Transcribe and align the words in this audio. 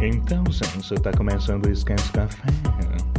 Então, 0.00 0.44
gente, 0.50 0.94
tá 1.00 1.10
começando 1.12 1.66
o 1.66 1.70
Esquente 1.70 2.12
Café. 2.12 2.42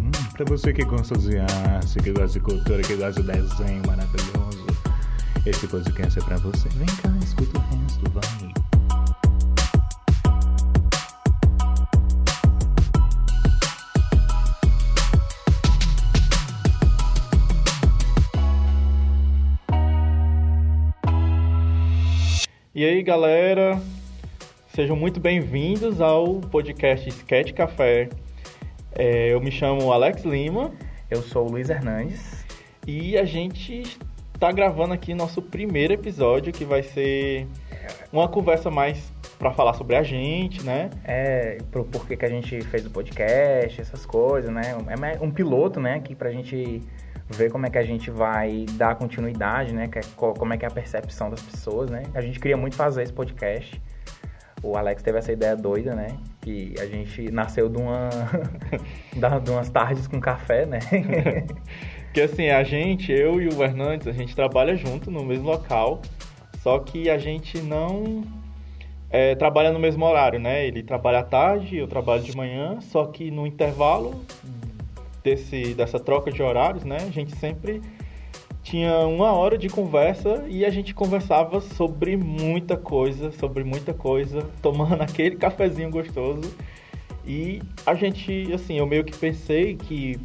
Hum, 0.01 0.11
pra 0.33 0.45
você 0.45 0.71
que 0.71 0.85
gosta 0.85 1.17
de 1.17 1.37
arte, 1.39 1.99
que 1.99 2.11
gosta 2.11 2.39
de 2.39 2.39
cultura, 2.39 2.81
que 2.81 2.95
gosta 2.95 3.21
de 3.21 3.27
desenho 3.27 3.81
maravilhoso, 3.85 4.65
esse 5.45 5.67
podcast 5.67 6.19
é 6.19 6.23
pra 6.23 6.37
você. 6.37 6.69
Vem 6.69 6.87
cá, 6.87 7.09
escuta 7.23 7.57
o 7.57 7.61
resto, 7.61 8.11
vai. 8.11 8.53
E 22.73 22.85
aí, 22.85 23.01
galera, 23.03 23.81
sejam 24.75 24.95
muito 24.95 25.19
bem-vindos 25.19 26.01
ao 26.01 26.35
podcast 26.41 27.07
Sketch 27.09 27.53
Café. 27.53 28.09
É, 28.93 29.31
eu 29.33 29.39
me 29.39 29.51
chamo 29.51 29.91
Alex 29.91 30.23
Lima 30.23 30.71
Eu 31.09 31.21
sou 31.21 31.47
o 31.47 31.51
Luiz 31.51 31.69
Hernandes. 31.69 32.45
e 32.85 33.17
a 33.17 33.23
gente 33.25 33.83
está 34.33 34.51
gravando 34.51 34.93
aqui 34.93 35.13
nosso 35.13 35.41
primeiro 35.41 35.93
episódio, 35.93 36.51
que 36.51 36.65
vai 36.65 36.83
ser 36.83 37.47
uma 38.11 38.27
conversa 38.27 38.69
mais 38.69 39.11
para 39.39 39.51
falar 39.51 39.73
sobre 39.73 39.95
a 39.95 40.03
gente, 40.03 40.63
né? 40.63 40.89
É, 41.03 41.57
pro 41.71 41.83
porquê 41.85 42.15
que 42.17 42.25
a 42.25 42.29
gente 42.29 42.61
fez 42.65 42.85
o 42.85 42.89
podcast, 42.89 43.79
essas 43.79 44.05
coisas, 44.05 44.51
né? 44.51 44.61
É 45.17 45.23
um 45.23 45.31
piloto, 45.31 45.79
né? 45.79 45.95
Aqui 45.95 46.15
pra 46.15 46.31
gente 46.31 46.81
ver 47.29 47.49
como 47.51 47.65
é 47.65 47.69
que 47.69 47.77
a 47.77 47.83
gente 47.83 48.11
vai 48.11 48.65
dar 48.73 48.95
continuidade, 48.95 49.73
né? 49.73 49.89
é- 49.93 50.01
co- 50.15 50.33
Como 50.33 50.53
é 50.53 50.57
que 50.57 50.63
é 50.65 50.67
a 50.67 50.71
percepção 50.71 51.29
das 51.29 51.41
pessoas, 51.41 51.89
né? 51.89 52.03
A 52.13 52.21
gente 52.21 52.39
queria 52.39 52.55
muito 52.57 52.75
fazer 52.75 53.03
esse 53.03 53.13
podcast. 53.13 53.81
O 54.65 54.75
Alex 54.75 55.03
teve 55.03 55.19
essa 55.19 55.31
ideia 55.31 55.55
doida, 55.55 55.93
né? 55.93 56.17
Que 56.41 56.73
a 56.79 56.85
gente 56.87 57.31
nasceu 57.31 57.69
de 57.69 57.77
uma... 57.77 58.09
de 59.43 59.51
umas 59.51 59.69
tardes 59.69 60.07
com 60.07 60.19
café, 60.19 60.65
né? 60.65 60.79
Que 62.11 62.21
assim, 62.21 62.47
a 62.47 62.63
gente, 62.63 63.11
eu 63.11 63.41
e 63.41 63.49
o 63.49 63.61
Hernandes, 63.61 64.07
a 64.07 64.13
gente 64.13 64.33
trabalha 64.33 64.73
junto 64.73 65.11
no 65.11 65.25
mesmo 65.25 65.47
local, 65.47 66.01
só 66.59 66.79
que 66.79 67.09
a 67.09 67.17
gente 67.17 67.59
não 67.59 68.23
é, 69.09 69.35
trabalha 69.35 69.69
no 69.69 69.79
mesmo 69.79 70.05
horário, 70.05 70.39
né? 70.39 70.65
Ele 70.65 70.81
trabalha 70.81 71.19
à 71.19 71.23
tarde, 71.23 71.75
eu 71.75 71.89
trabalho 71.89 72.23
de 72.23 72.33
manhã, 72.33 72.79
só 72.79 73.05
que 73.05 73.29
no 73.29 73.45
intervalo 73.45 74.23
desse, 75.21 75.73
dessa 75.73 75.99
troca 75.99 76.31
de 76.31 76.41
horários, 76.41 76.85
né? 76.85 76.99
A 77.01 77.11
gente 77.11 77.35
sempre 77.35 77.81
tinha 78.65 78.97
uma 79.05 79.31
hora 79.31 79.59
de 79.59 79.69
conversa 79.69 80.43
e 80.47 80.65
a 80.65 80.71
gente 80.71 80.91
conversava 80.91 81.61
sobre 81.61 82.17
muita 82.17 82.75
coisa, 82.75 83.31
sobre 83.31 83.63
muita 83.63 83.93
coisa, 83.93 84.41
tomando 84.59 84.99
aquele 85.01 85.35
cafezinho 85.35 85.91
gostoso. 85.91 86.51
E 87.23 87.61
a 87.85 87.93
gente, 87.93 88.51
assim, 88.51 88.79
eu 88.79 88.87
meio 88.87 89.03
que 89.03 89.15
pensei 89.15 89.75
que 89.75 90.19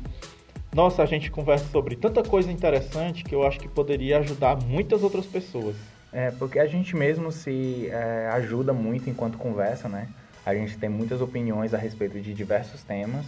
nossa, 0.74 1.02
a 1.02 1.06
gente 1.06 1.30
conversa 1.30 1.66
sobre 1.66 1.96
tanta 1.96 2.22
coisa 2.22 2.50
interessante 2.50 3.24
que 3.24 3.34
eu 3.34 3.46
acho 3.46 3.58
que 3.58 3.68
poderia 3.68 4.18
ajudar 4.20 4.56
muitas 4.56 5.02
outras 5.02 5.26
pessoas. 5.26 5.76
É, 6.12 6.30
porque 6.30 6.58
a 6.58 6.66
gente 6.66 6.96
mesmo 6.96 7.30
se 7.30 7.88
é, 7.88 8.28
ajuda 8.32 8.72
muito 8.72 9.10
enquanto 9.10 9.36
conversa, 9.36 9.88
né? 9.88 10.08
A 10.46 10.54
gente 10.54 10.78
tem 10.78 10.88
muitas 10.88 11.20
opiniões 11.20 11.74
a 11.74 11.78
respeito 11.78 12.18
de 12.20 12.32
diversos 12.32 12.82
temas, 12.82 13.26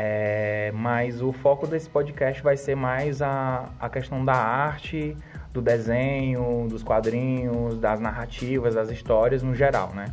é, 0.00 0.70
mas 0.76 1.20
o 1.20 1.32
foco 1.32 1.66
desse 1.66 1.90
podcast 1.90 2.40
vai 2.40 2.56
ser 2.56 2.76
mais 2.76 3.20
a, 3.20 3.68
a 3.80 3.88
questão 3.88 4.24
da 4.24 4.32
arte, 4.32 5.16
do 5.52 5.60
desenho, 5.60 6.68
dos 6.68 6.84
quadrinhos, 6.84 7.76
das 7.78 7.98
narrativas, 7.98 8.76
das 8.76 8.90
histórias 8.90 9.42
no 9.42 9.56
geral, 9.56 9.92
né? 9.92 10.04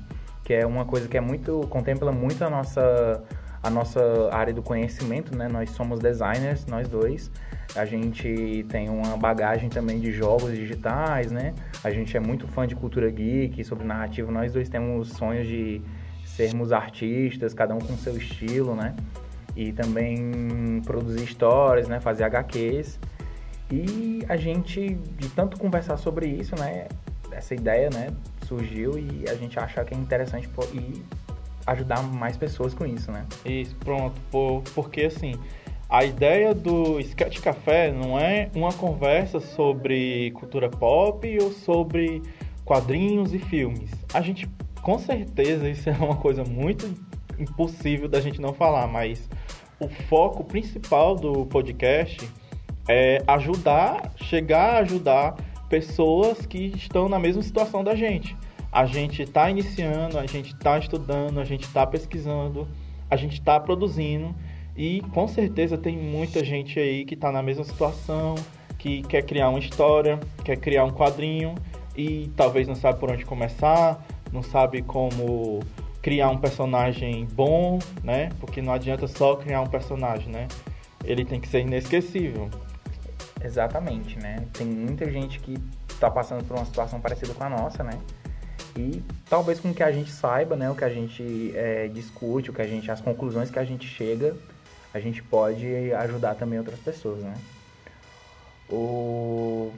Que 0.44 0.56
é 0.56 0.66
uma 0.66 0.86
coisa 0.86 1.08
que 1.08 1.16
é 1.16 1.22
muito 1.22 1.68
contempla 1.70 2.12
muito 2.12 2.44
a 2.44 2.50
nossa 2.50 3.24
a 3.62 3.70
nossa 3.70 4.30
área 4.32 4.52
do 4.52 4.64
conhecimento, 4.64 5.36
né? 5.38 5.48
Nós 5.48 5.70
somos 5.70 6.00
designers, 6.00 6.66
nós 6.66 6.88
dois. 6.88 7.30
A 7.76 7.86
gente 7.86 8.66
tem 8.70 8.90
uma 8.90 9.16
bagagem 9.18 9.70
também 9.70 10.00
de 10.00 10.12
jogos 10.12 10.52
digitais, 10.52 11.32
né? 11.32 11.54
A 11.84 11.92
gente 11.92 12.18
é 12.18 12.20
muito 12.20 12.48
fã 12.48 12.66
de 12.66 12.76
cultura 12.76 13.08
geek, 13.12 13.64
sobre 13.64 13.86
narrativa. 13.86 14.32
Nós 14.32 14.52
dois 14.52 14.68
temos 14.68 15.10
sonhos 15.10 15.48
de 15.48 15.80
sermos 16.24 16.72
artistas, 16.72 17.54
cada 17.54 17.76
um 17.76 17.80
com 17.80 17.96
seu 17.98 18.18
estilo, 18.18 18.76
né? 18.76 18.96
E 19.56 19.72
também 19.72 20.82
produzir 20.86 21.24
histórias, 21.24 21.88
né? 21.88 22.00
Fazer 22.00 22.24
HQs. 22.26 23.00
E 23.72 24.20
a 24.28 24.38
gente, 24.38 24.96
de 25.18 25.30
tanto 25.30 25.58
conversar 25.58 25.98
sobre 25.98 26.28
isso, 26.28 26.56
né? 26.58 26.88
Essa 27.32 27.54
ideia, 27.54 27.90
né? 27.94 28.10
Surgiu 28.46 28.98
e 28.98 29.26
a 29.30 29.36
gente 29.36 29.58
acha 29.58 29.84
que 29.84 29.94
é 29.94 29.98
interessante 29.98 30.50
e 30.74 31.04
ajudar 31.68 32.04
mais 32.04 32.38
pessoas 32.38 32.74
com 32.74 32.86
isso, 32.86 33.12
né? 33.12 33.26
Isso, 33.44 33.76
pronto. 33.78 34.20
Por, 34.30 34.62
porque 34.76 35.04
assim, 35.04 35.34
a 35.90 36.04
ideia 36.04 36.54
do 36.54 37.00
Sketch 37.00 37.40
Café 37.40 37.92
não 37.92 38.20
é 38.20 38.50
uma 38.56 38.74
conversa 38.74 39.40
sobre 39.40 40.32
cultura 40.32 40.70
pop 40.70 41.38
ou 41.42 41.52
sobre 41.52 42.22
quadrinhos 42.64 43.34
e 43.34 43.40
filmes. 43.40 43.90
A 44.14 44.22
gente, 44.22 44.50
com 44.82 44.98
certeza, 44.98 45.70
isso 45.70 45.90
é 45.90 45.94
uma 45.94 46.16
coisa 46.16 46.44
muito 46.44 46.88
impossível 47.40 48.08
da 48.08 48.22
gente 48.22 48.42
não 48.42 48.54
falar, 48.54 48.88
mas 48.88 49.30
o 49.80 49.88
foco 49.88 50.44
principal 50.44 51.16
do 51.16 51.46
podcast 51.46 52.30
é 52.88 53.22
ajudar, 53.28 54.14
chegar 54.16 54.76
a 54.76 54.78
ajudar 54.80 55.36
pessoas 55.70 56.46
que 56.46 56.68
estão 56.76 57.10
na 57.10 57.20
mesma 57.20 57.42
situação 57.42 57.84
da 57.84 57.96
gente. 57.96 58.36
A 58.72 58.86
gente 58.86 59.24
está 59.24 59.50
iniciando, 59.50 60.20
a 60.20 60.26
gente 60.26 60.54
está 60.54 60.78
estudando, 60.78 61.40
a 61.40 61.46
gente 61.46 61.64
está 61.64 61.86
pesquisando, 61.86 62.68
a 63.10 63.16
gente 63.16 63.34
está 63.34 63.60
produzindo 63.60 64.36
e 64.76 65.02
com 65.14 65.28
certeza 65.28 65.78
tem 65.78 65.98
muita 65.98 66.44
gente 66.44 66.80
aí 66.80 67.06
que 67.06 67.14
está 67.14 67.32
na 67.32 67.42
mesma 67.42 67.64
situação, 67.64 68.36
que 68.78 69.02
quer 69.04 69.24
criar 69.24 69.50
uma 69.50 69.60
história, 69.60 70.20
quer 70.44 70.58
criar 70.58 70.84
um 70.84 70.92
quadrinho 70.92 71.56
e 71.96 72.30
talvez 72.36 72.68
não 72.68 72.76
sabe 72.76 73.00
por 73.00 73.10
onde 73.10 73.26
começar, 73.26 74.06
não 74.32 74.44
sabe 74.44 74.82
como 74.82 75.62
criar 76.06 76.30
um 76.30 76.38
personagem 76.38 77.26
bom, 77.26 77.80
né? 78.04 78.30
Porque 78.40 78.62
não 78.62 78.72
adianta 78.72 79.08
só 79.08 79.36
criar 79.36 79.62
um 79.62 79.68
personagem, 79.68 80.32
né? 80.32 80.48
Ele 81.04 81.26
tem 81.26 81.42
que 81.42 81.48
ser 81.48 81.62
inesquecível. 81.62 82.48
Exatamente, 83.44 84.20
né? 84.20 84.46
Tem 84.54 84.68
muita 84.68 85.10
gente 85.10 85.40
que 85.40 85.58
está 85.90 86.08
passando 86.12 86.44
por 86.44 86.58
uma 86.58 86.66
situação 86.66 87.02
parecida 87.02 87.34
com 87.34 87.44
a 87.44 87.50
nossa, 87.50 87.84
né? 87.84 87.98
E 88.78 89.02
talvez 89.28 89.60
com 89.60 89.72
o 89.72 89.74
que 89.74 89.82
a 89.82 89.92
gente 89.92 90.12
saiba, 90.12 90.56
né? 90.56 90.70
O 90.70 90.76
que 90.76 90.84
a 90.84 90.90
gente 90.90 91.52
é, 91.56 91.88
discute, 91.88 92.52
o 92.52 92.54
que 92.54 92.62
a 92.62 92.68
gente, 92.68 92.92
as 92.92 93.02
conclusões 93.02 93.50
que 93.50 93.58
a 93.58 93.66
gente 93.66 93.88
chega, 93.88 94.36
a 94.94 95.00
gente 95.00 95.24
pode 95.24 95.92
ajudar 95.92 96.36
também 96.36 96.60
outras 96.60 96.78
pessoas, 96.78 97.24
né? 97.24 97.34
O 98.70 99.74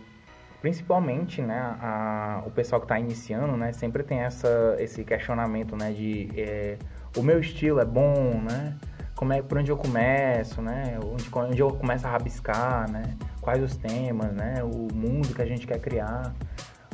principalmente, 0.67 1.41
né? 1.41 1.77
A, 1.81 2.43
o 2.45 2.51
pessoal 2.51 2.81
que 2.81 2.85
está 2.85 2.99
iniciando, 2.99 3.55
né? 3.55 3.71
Sempre 3.71 4.03
tem 4.03 4.19
essa, 4.19 4.75
esse 4.79 5.01
questionamento, 5.05 5.77
né? 5.77 5.93
De 5.93 6.29
é, 6.35 6.77
o 7.15 7.23
meu 7.23 7.39
estilo 7.39 7.79
é 7.79 7.85
bom, 7.85 8.41
né? 8.41 8.75
Como 9.15 9.31
é 9.31 9.41
por 9.41 9.59
onde 9.59 9.71
eu 9.71 9.77
começo, 9.77 10.61
né? 10.61 10.99
Onde, 11.01 11.29
onde 11.33 11.61
eu 11.61 11.69
começo 11.69 12.05
a 12.05 12.09
rabiscar, 12.09 12.91
né? 12.91 13.15
Quais 13.39 13.63
os 13.63 13.77
temas, 13.77 14.33
né? 14.33 14.61
O 14.61 14.93
mundo 14.93 15.33
que 15.33 15.41
a 15.41 15.45
gente 15.45 15.65
quer 15.65 15.79
criar 15.79 16.33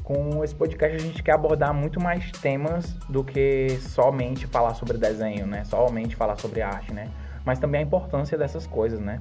com 0.04 0.44
esse 0.44 0.54
podcast 0.54 0.96
a 0.96 1.00
gente 1.00 1.24
quer 1.24 1.32
abordar 1.32 1.74
muito 1.74 2.00
mais 2.00 2.30
temas 2.30 2.94
do 3.10 3.24
que 3.24 3.70
somente 3.80 4.46
falar 4.46 4.76
sobre 4.76 5.00
desenho, 5.00 5.48
né? 5.48 5.64
Somente 5.64 6.16
falar 6.16 6.36
sobre 6.38 6.62
arte, 6.62 6.94
né? 6.94 7.10
Mas 7.44 7.58
também 7.58 7.82
a 7.82 7.84
importância 7.84 8.38
dessas 8.38 8.68
coisas, 8.68 9.00
né? 9.00 9.20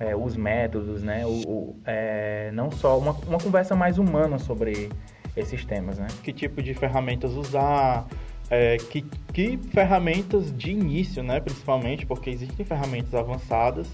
É, 0.00 0.16
os 0.16 0.34
métodos, 0.34 1.02
né? 1.02 1.26
O, 1.26 1.28
o- 1.46 1.76
é, 1.84 2.50
não 2.54 2.70
só 2.70 2.98
uma, 2.98 3.12
uma 3.28 3.38
conversa 3.38 3.76
mais 3.76 3.98
humana 3.98 4.38
sobre 4.38 4.88
esses 5.36 5.64
temas, 5.64 5.98
né? 5.98 6.06
que 6.24 6.32
tipo 6.32 6.62
de 6.62 6.74
ferramentas 6.74 7.32
usar, 7.34 8.06
é, 8.50 8.76
que, 8.78 9.02
que 9.32 9.56
ferramentas 9.72 10.52
de 10.56 10.70
início, 10.72 11.22
né, 11.22 11.38
principalmente, 11.38 12.04
porque 12.06 12.30
existem 12.30 12.66
ferramentas 12.66 13.14
avançadas 13.14 13.86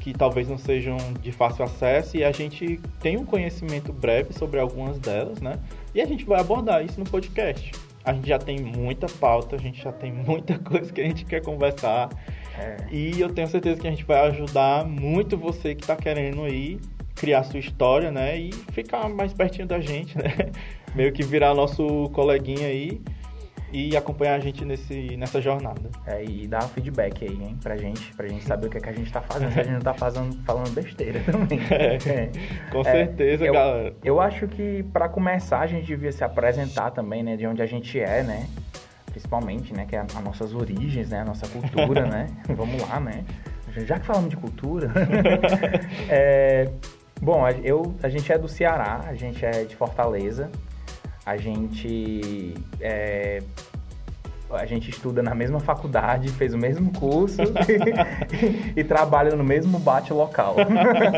que 0.00 0.12
talvez 0.12 0.48
não 0.48 0.58
sejam 0.58 0.96
de 1.22 1.32
fácil 1.32 1.64
acesso 1.64 2.16
e 2.16 2.22
a 2.22 2.30
gente 2.30 2.78
tem 3.00 3.16
um 3.16 3.24
conhecimento 3.24 3.92
breve 3.92 4.32
sobre 4.34 4.60
algumas 4.60 4.98
delas, 4.98 5.40
né, 5.40 5.58
e 5.94 6.00
a 6.00 6.04
gente 6.06 6.24
vai 6.26 6.40
abordar 6.40 6.84
isso 6.84 7.00
no 7.00 7.06
podcast. 7.08 7.72
A 8.04 8.12
gente 8.12 8.28
já 8.28 8.38
tem 8.38 8.60
muita 8.60 9.06
pauta, 9.08 9.56
a 9.56 9.58
gente 9.58 9.82
já 9.82 9.90
tem 9.92 10.12
muita 10.12 10.58
coisa 10.60 10.92
que 10.92 11.00
a 11.00 11.04
gente 11.04 11.24
quer 11.24 11.40
conversar 11.42 12.10
É, 12.58 12.76
e 12.90 13.20
eu 13.20 13.28
tenho 13.32 13.46
certeza 13.48 13.80
que 13.80 13.86
a 13.86 13.90
gente 13.90 14.04
vai 14.04 14.26
ajudar 14.28 14.84
muito 14.84 15.36
você 15.36 15.74
que 15.74 15.82
está 15.82 15.96
querendo 15.96 16.42
aí 16.42 16.78
criar 17.14 17.42
sua 17.44 17.58
história, 17.58 18.10
né? 18.10 18.36
E 18.38 18.52
ficar 18.72 19.08
mais 19.08 19.32
pertinho 19.32 19.66
da 19.66 19.80
gente, 19.80 20.16
né? 20.18 20.50
Meio 20.94 21.12
que 21.12 21.22
virar 21.22 21.54
nosso 21.54 22.08
coleguinha 22.10 22.66
aí 22.68 23.00
e 23.72 23.96
acompanhar 23.96 24.34
a 24.34 24.38
gente 24.38 24.64
nesse, 24.64 25.16
nessa 25.16 25.40
jornada. 25.40 25.90
é, 26.06 26.24
e 26.24 26.46
dar 26.46 26.62
feedback 26.62 27.24
aí, 27.24 27.32
hein? 27.34 27.58
Pra 27.62 27.76
gente, 27.76 28.12
pra 28.14 28.28
gente 28.28 28.44
saber 28.44 28.68
o 28.68 28.70
que, 28.70 28.78
é 28.78 28.80
que 28.80 28.88
a 28.88 28.92
gente 28.92 29.12
tá 29.12 29.20
fazendo, 29.20 29.52
se 29.52 29.60
a 29.60 29.62
gente 29.64 29.72
não 29.72 29.80
tá 29.80 29.92
fazendo, 29.92 30.42
falando 30.44 30.70
besteira 30.72 31.20
também. 31.20 31.58
É, 31.70 32.30
com 32.70 32.80
É, 32.80 32.84
certeza, 32.84 33.44
eu, 33.44 33.52
galera. 33.52 33.94
Eu 34.04 34.20
acho 34.20 34.46
que 34.46 34.84
para 34.92 35.08
começar 35.08 35.60
a 35.60 35.66
gente 35.66 35.84
devia 35.86 36.12
se 36.12 36.22
apresentar 36.22 36.90
também, 36.92 37.22
né? 37.22 37.36
De 37.36 37.46
onde 37.46 37.60
a 37.60 37.66
gente 37.66 37.98
é, 37.98 38.22
né? 38.22 38.46
Principalmente, 39.16 39.72
né? 39.72 39.86
Que 39.86 39.96
é 39.96 40.00
as 40.00 40.22
nossas 40.22 40.52
origens, 40.52 41.08
né? 41.08 41.20
A 41.20 41.24
nossa 41.24 41.48
cultura, 41.48 42.04
né? 42.04 42.28
Vamos 42.54 42.82
lá, 42.86 43.00
né? 43.00 43.24
Já 43.74 43.98
que 43.98 44.04
falamos 44.04 44.28
de 44.28 44.36
cultura... 44.36 44.92
é, 46.08 46.70
bom, 47.20 47.48
eu, 47.64 47.94
a 48.02 48.10
gente 48.10 48.30
é 48.30 48.36
do 48.36 48.46
Ceará, 48.46 49.00
a 49.06 49.14
gente 49.14 49.44
é 49.44 49.64
de 49.64 49.74
Fortaleza. 49.74 50.50
A 51.24 51.38
gente 51.38 52.54
é, 52.78 53.42
a 54.50 54.64
gente 54.64 54.90
estuda 54.90 55.22
na 55.22 55.34
mesma 55.34 55.60
faculdade, 55.60 56.28
fez 56.30 56.54
o 56.54 56.58
mesmo 56.58 56.92
curso 56.92 57.42
e, 58.76 58.80
e, 58.80 58.84
trabalha 58.84 59.34
no 59.34 59.42
mesmo 59.42 59.78
bate 59.78 60.12
local. 60.12 60.56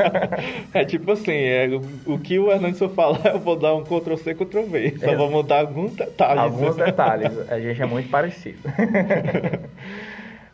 é 0.72 0.84
tipo 0.84 1.12
assim, 1.12 1.32
é, 1.32 1.68
o 2.06 2.18
que 2.18 2.38
o 2.38 2.50
Hernandes 2.50 2.78
falar, 2.94 3.26
eu 3.34 3.38
vou 3.38 3.56
dar 3.56 3.74
um 3.74 3.82
Ctrl 3.82 4.16
C, 4.16 4.34
Ctrl 4.34 4.62
V. 4.62 4.94
Só 4.98 5.10
é, 5.10 5.16
vou 5.16 5.30
mudar 5.30 5.60
alguns 5.60 5.94
detalhes. 5.94 6.42
Alguns 6.42 6.76
detalhes. 6.76 7.50
A 7.50 7.60
gente 7.60 7.80
é 7.82 7.86
muito 7.86 8.08
parecido. 8.08 8.58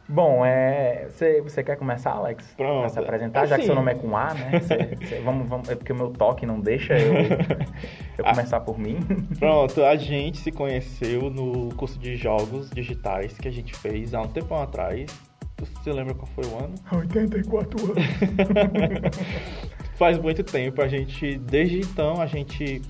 Bom, 0.06 0.44
é, 0.44 1.08
você, 1.08 1.40
você 1.40 1.64
quer 1.64 1.76
começar, 1.76 2.10
Alex? 2.10 2.52
Pronto. 2.56 2.90
se 2.90 2.98
apresentar, 2.98 3.40
assim, 3.40 3.50
já 3.50 3.58
que 3.58 3.64
seu 3.64 3.74
nome 3.74 3.92
é 3.92 3.94
com 3.94 4.14
A, 4.14 4.34
né? 4.34 4.60
vamos, 5.24 5.48
vamos, 5.48 5.68
é 5.70 5.74
porque 5.74 5.92
o 5.92 5.96
meu 5.96 6.10
toque 6.10 6.44
não 6.44 6.60
deixa 6.60 6.98
eu, 6.98 7.14
eu 8.18 8.24
começar 8.24 8.60
por 8.60 8.78
mim. 8.78 8.98
Pronto, 9.38 9.82
a 9.82 9.96
gente 9.96 10.38
se 10.38 10.52
conheceu 10.52 11.30
no 11.30 11.74
curso 11.74 11.98
de 11.98 12.16
jogos 12.16 12.70
digitais 12.70 13.38
que 13.38 13.48
a 13.48 13.50
gente 13.50 13.74
fez 13.74 14.12
há 14.12 14.20
um 14.20 14.28
tempão 14.28 14.62
atrás. 14.62 15.06
Você 15.56 15.90
lembra 15.90 16.14
qual 16.14 16.26
foi 16.26 16.44
o 16.44 16.58
ano? 16.58 16.74
84 16.92 17.84
anos. 17.84 19.16
Faz 19.96 20.18
muito 20.18 20.42
tempo. 20.42 20.82
A 20.82 20.88
gente, 20.88 21.38
desde 21.38 21.80
então, 21.80 22.20
a 22.20 22.26
gente 22.26 22.82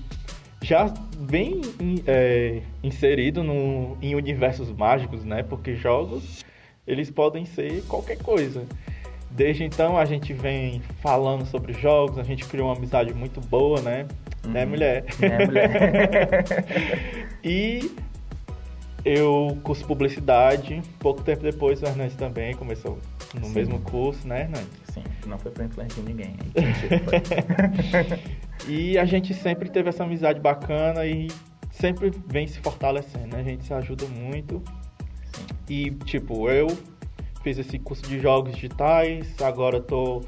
já 0.61 0.91
bem 1.19 1.61
é, 2.07 2.61
inserido 2.83 3.43
no, 3.43 3.97
em 4.01 4.15
universos 4.15 4.69
mágicos, 4.71 5.23
né? 5.23 5.43
Porque 5.43 5.75
jogos 5.75 6.43
eles 6.87 7.09
podem 7.09 7.45
ser 7.45 7.83
qualquer 7.83 8.17
coisa. 8.17 8.65
Desde 9.31 9.63
então 9.63 9.97
a 9.97 10.05
gente 10.05 10.33
vem 10.33 10.81
falando 11.01 11.45
sobre 11.45 11.73
jogos, 11.73 12.17
a 12.17 12.23
gente 12.23 12.45
criou 12.45 12.67
uma 12.67 12.75
amizade 12.75 13.13
muito 13.13 13.41
boa, 13.41 13.81
né? 13.81 14.07
Uhum. 14.45 14.51
Né, 14.51 14.65
mulher? 14.65 15.05
Né, 15.19 15.45
mulher? 15.45 16.45
e 17.43 17.91
eu 19.03 19.57
curso 19.61 19.85
publicidade, 19.85 20.81
pouco 20.99 21.21
tempo 21.21 21.43
depois 21.43 21.81
o 21.81 21.85
Hernandes 21.85 22.15
também 22.15 22.55
começou 22.55 22.97
no 23.33 23.45
Sim. 23.45 23.53
mesmo 23.53 23.79
curso, 23.81 24.25
né, 24.27 24.43
Hernandes? 24.43 24.79
Sim, 24.85 25.03
não 25.27 25.37
foi 25.37 25.51
para 25.51 25.65
influenciar 25.65 26.03
ninguém. 26.03 26.35
e 28.69 28.97
a 28.97 29.05
gente 29.05 29.33
sempre 29.33 29.69
teve 29.69 29.89
essa 29.89 30.05
amizade 30.05 30.39
bacana 30.39 31.05
e 31.05 31.27
sempre 31.71 32.09
vem 32.27 32.47
se 32.47 32.59
fortalecendo, 32.59 33.35
né? 33.35 33.41
A 33.41 33.43
gente 33.43 33.65
se 33.65 33.73
ajuda 33.73 34.05
muito 34.07 34.63
e, 35.69 35.91
tipo, 35.91 36.49
eu 36.49 36.67
fiz 37.43 37.57
esse 37.57 37.77
curso 37.79 38.03
de 38.07 38.19
jogos 38.19 38.55
digitais, 38.55 39.35
agora 39.41 39.79
tô 39.79 40.23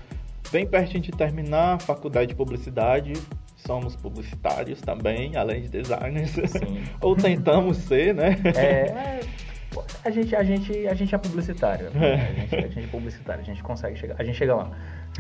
bem 0.52 0.66
pertinho 0.66 1.02
de 1.02 1.12
terminar 1.12 1.76
a 1.76 1.80
faculdade 1.80 2.28
de 2.28 2.36
publicidade. 2.36 3.14
Somos 3.56 3.96
publicitários 3.96 4.80
também, 4.82 5.36
além 5.36 5.62
de 5.62 5.70
designers. 5.70 6.36
Ou 7.02 7.16
tentamos 7.16 7.78
ser, 7.78 8.14
né? 8.14 8.38
É, 8.56 9.20
a 10.06 10.10
gente, 10.10 10.36
a 10.36 10.44
gente, 10.44 10.88
a 10.88 10.94
gente 10.94 11.14
é 11.14 11.18
publicitário. 11.18 11.90
Né? 11.92 12.16
A, 12.16 12.34
gente, 12.34 12.56
a 12.56 12.68
gente 12.68 12.80
é 12.80 12.88
publicitário, 12.88 13.42
a 13.42 13.46
gente 13.46 13.64
consegue 13.64 13.98
chegar, 13.98 14.16
a 14.18 14.24
gente 14.24 14.38
chega 14.38 14.56
lá. 14.56 14.72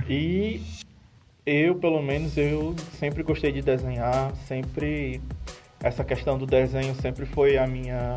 E 0.07 0.61
eu, 1.45 1.75
pelo 1.75 2.01
menos, 2.01 2.37
eu 2.37 2.75
sempre 2.93 3.23
gostei 3.23 3.51
de 3.51 3.61
desenhar, 3.61 4.33
sempre 4.47 5.21
essa 5.81 6.03
questão 6.03 6.37
do 6.37 6.45
desenho 6.45 6.93
sempre 6.95 7.25
foi 7.25 7.57
a 7.57 7.67
minha 7.67 8.15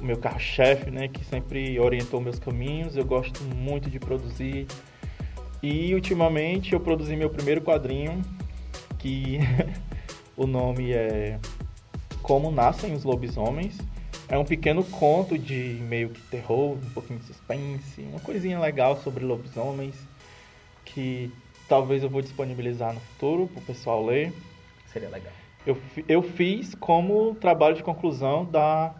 o 0.00 0.04
meu 0.04 0.16
carro-chefe, 0.16 0.90
né, 0.90 1.08
que 1.08 1.24
sempre 1.24 1.78
orientou 1.78 2.20
meus 2.20 2.38
caminhos. 2.38 2.96
Eu 2.96 3.04
gosto 3.04 3.42
muito 3.44 3.90
de 3.90 3.98
produzir. 3.98 4.66
E 5.62 5.94
ultimamente 5.94 6.72
eu 6.72 6.80
produzi 6.80 7.14
meu 7.16 7.28
primeiro 7.28 7.60
quadrinho, 7.60 8.22
que 8.98 9.38
o 10.36 10.46
nome 10.46 10.92
é 10.92 11.38
Como 12.22 12.50
Nascem 12.50 12.94
os 12.94 13.04
Lobisomens. 13.04 13.78
É 14.28 14.38
um 14.38 14.44
pequeno 14.44 14.84
conto 14.84 15.36
de 15.36 15.78
meio 15.82 16.10
que 16.10 16.20
terror, 16.22 16.76
um 16.76 16.90
pouquinho 16.90 17.18
de 17.18 17.26
suspense, 17.26 18.00
uma 18.02 18.20
coisinha 18.20 18.60
legal 18.60 18.96
sobre 19.02 19.24
lobisomens 19.24 19.96
que 20.84 21.32
talvez 21.68 22.02
eu 22.02 22.10
vou 22.10 22.20
disponibilizar 22.20 22.92
no 22.92 23.00
futuro 23.00 23.48
para 23.48 23.60
o 23.60 23.64
pessoal 23.64 24.04
ler. 24.04 24.32
Seria 24.92 25.08
legal. 25.08 25.32
Eu, 25.66 25.76
eu 26.08 26.22
fiz 26.22 26.74
como 26.74 27.34
trabalho 27.34 27.76
de 27.76 27.82
conclusão 27.82 28.44
da 28.44 28.94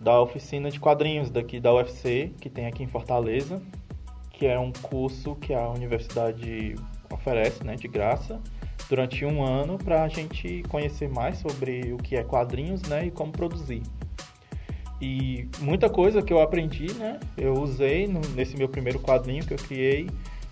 da 0.00 0.20
oficina 0.20 0.70
de 0.70 0.78
quadrinhos 0.78 1.30
daqui 1.30 1.60
da 1.60 1.72
UFC, 1.72 2.32
que 2.40 2.50
tem 2.50 2.66
aqui 2.66 2.82
em 2.82 2.86
Fortaleza, 2.86 3.62
que 4.30 4.46
é 4.46 4.58
um 4.58 4.72
curso 4.72 5.34
que 5.36 5.54
a 5.54 5.68
universidade 5.68 6.74
oferece, 7.10 7.64
né, 7.64 7.76
de 7.76 7.88
graça, 7.88 8.40
durante 8.88 9.24
um 9.24 9.42
ano 9.42 9.78
para 9.78 10.02
a 10.02 10.08
gente 10.08 10.62
conhecer 10.68 11.08
mais 11.08 11.38
sobre 11.38 11.92
o 11.92 11.96
que 11.96 12.16
é 12.16 12.24
quadrinhos, 12.24 12.82
né, 12.82 13.06
e 13.06 13.10
como 13.10 13.32
produzir. 13.32 13.82
E 15.00 15.48
muita 15.60 15.88
coisa 15.88 16.22
que 16.22 16.32
eu 16.32 16.40
aprendi, 16.40 16.92
né, 16.94 17.18
eu 17.36 17.54
usei 17.54 18.06
no, 18.06 18.20
nesse 18.34 18.56
meu 18.56 18.68
primeiro 18.68 18.98
quadrinho 18.98 19.44
que 19.44 19.54
eu 19.54 19.58
criei 19.58 20.08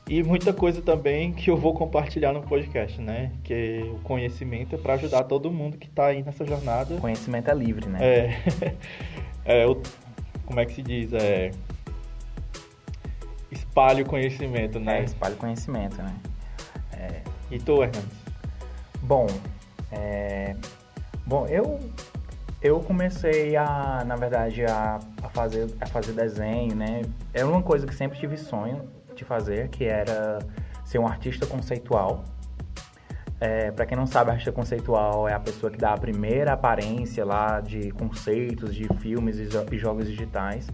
e 0.09 0.23
muita 0.23 0.53
coisa 0.53 0.83
também 0.83 1.33
que 1.33 1.49
eu 1.51 1.57
vou 1.57 1.75
compartilhar 1.75 2.33
no 2.33 2.43
podcast, 2.43 3.01
né? 3.01 3.33
Que 3.45 3.81
o 3.95 3.99
conhecimento 4.01 4.75
é 4.75 4.79
para 4.79 4.95
ajudar 4.95 5.25
todo 5.25 5.51
mundo 5.51 5.79
que 5.79 5.87
está 5.87 6.07
aí 6.07 6.23
nessa 6.23 6.45
jornada. 6.45 6.97
Conhecimento 6.97 7.49
é 7.49 7.55
livre, 7.55 7.89
né? 7.89 7.99
É. 8.03 8.31
é 9.45 9.67
o, 9.67 9.81
como 10.47 10.61
é 10.61 10.67
que 10.67 10.75
se 10.75 10.83
diz? 10.83 11.13
É, 11.13 11.51
espalhe 13.51 14.03
o 14.03 14.07
conhecimento, 14.07 14.79
né? 14.79 15.01
É, 15.01 15.05
espalhe 15.05 15.35
o 15.35 15.39
conhecimento, 15.39 15.97
né? 16.03 16.15
É... 16.93 17.23
E 17.51 17.59
tu, 17.59 17.83
Hernandes? 17.83 18.19
Bom, 19.03 19.27
é... 19.91 20.57
bom, 21.27 21.47
eu 21.47 21.81
eu 22.63 22.79
comecei 22.79 23.57
a, 23.57 24.05
na 24.07 24.15
verdade, 24.15 24.65
a, 24.65 25.01
a, 25.21 25.29
fazer 25.29 25.75
a 25.81 25.87
fazer 25.87 26.13
desenho, 26.13 26.77
né? 26.77 27.03
É 27.35 27.45
uma 27.45 27.61
coisa 27.61 27.87
que 27.87 27.95
sempre 27.95 28.19
tive 28.19 28.37
sonho 28.37 28.89
de 29.17 29.25
fazer, 29.25 29.69
que 29.69 29.85
era 29.85 30.39
ser 30.85 30.99
um 30.99 31.07
artista 31.07 31.45
conceitual. 31.45 32.25
É, 33.45 33.73
para 33.73 33.85
quem 33.85 33.97
não 33.97 34.07
sabe, 34.07 34.31
artista 34.31 34.53
conceitual 34.53 35.29
é 35.29 35.35
a 35.35 35.41
pessoa 35.41 35.69
que 35.69 35.77
dá 35.77 35.95
a 35.95 35.99
primeira 35.99 36.53
aparência 36.53 37.25
lá 37.25 37.59
de 37.59 37.91
conceitos 37.91 38.73
de 38.73 38.87
filmes 38.99 39.37
e 39.37 39.79
jogos 39.79 40.07
digitais. 40.07 40.69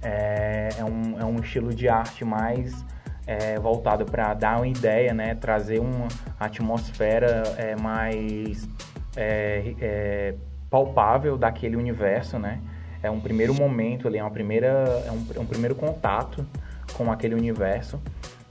É, 0.00 0.70
é, 0.78 0.84
um, 0.84 1.20
é 1.20 1.24
um 1.26 1.36
estilo 1.36 1.68
de 1.74 1.90
arte 1.90 2.24
mais 2.24 2.82
é, 3.26 3.58
voltado 3.60 4.06
para 4.06 4.32
dar 4.32 4.56
uma 4.56 4.66
ideia, 4.66 5.12
né? 5.12 5.34
trazer 5.34 5.80
uma 5.80 6.08
atmosfera 6.40 7.42
é, 7.58 7.76
mais 7.76 8.66
é, 9.14 10.34
palpável 10.70 11.36
daquele 11.36 11.76
universo. 11.76 12.38
Né? 12.38 12.58
É 13.02 13.10
um 13.10 13.20
primeiro 13.20 13.52
momento 13.52 14.08
ali, 14.08 14.16
é, 14.16 14.22
uma 14.22 14.30
primeira, 14.30 14.68
é, 15.06 15.12
um, 15.12 15.26
é 15.36 15.40
um 15.40 15.46
primeiro 15.46 15.74
contato 15.74 16.46
com 16.94 17.12
aquele 17.12 17.34
universo. 17.34 18.00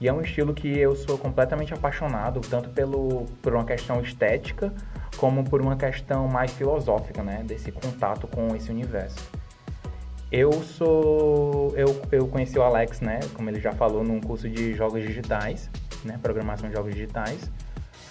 E 0.02 0.08
é 0.08 0.12
um 0.12 0.20
estilo 0.20 0.52
que 0.52 0.66
eu 0.66 0.96
sou 0.96 1.16
completamente 1.16 1.72
apaixonado, 1.72 2.40
tanto 2.40 2.70
pelo, 2.70 3.24
por 3.40 3.54
uma 3.54 3.64
questão 3.64 4.00
estética, 4.00 4.72
como 5.16 5.44
por 5.44 5.60
uma 5.60 5.76
questão 5.76 6.26
mais 6.26 6.50
filosófica, 6.50 7.22
né? 7.22 7.44
Desse 7.44 7.70
contato 7.70 8.26
com 8.26 8.48
esse 8.56 8.68
universo. 8.68 9.30
Eu 10.32 10.52
sou... 10.54 11.72
Eu, 11.76 12.02
eu 12.10 12.26
conheci 12.26 12.58
o 12.58 12.62
Alex, 12.64 13.00
né? 13.00 13.20
Como 13.32 13.48
ele 13.48 13.60
já 13.60 13.70
falou, 13.74 14.02
num 14.02 14.20
curso 14.20 14.48
de 14.48 14.74
jogos 14.74 15.00
digitais, 15.02 15.70
né? 16.04 16.18
Programação 16.20 16.68
de 16.68 16.74
jogos 16.74 16.92
digitais. 16.92 17.48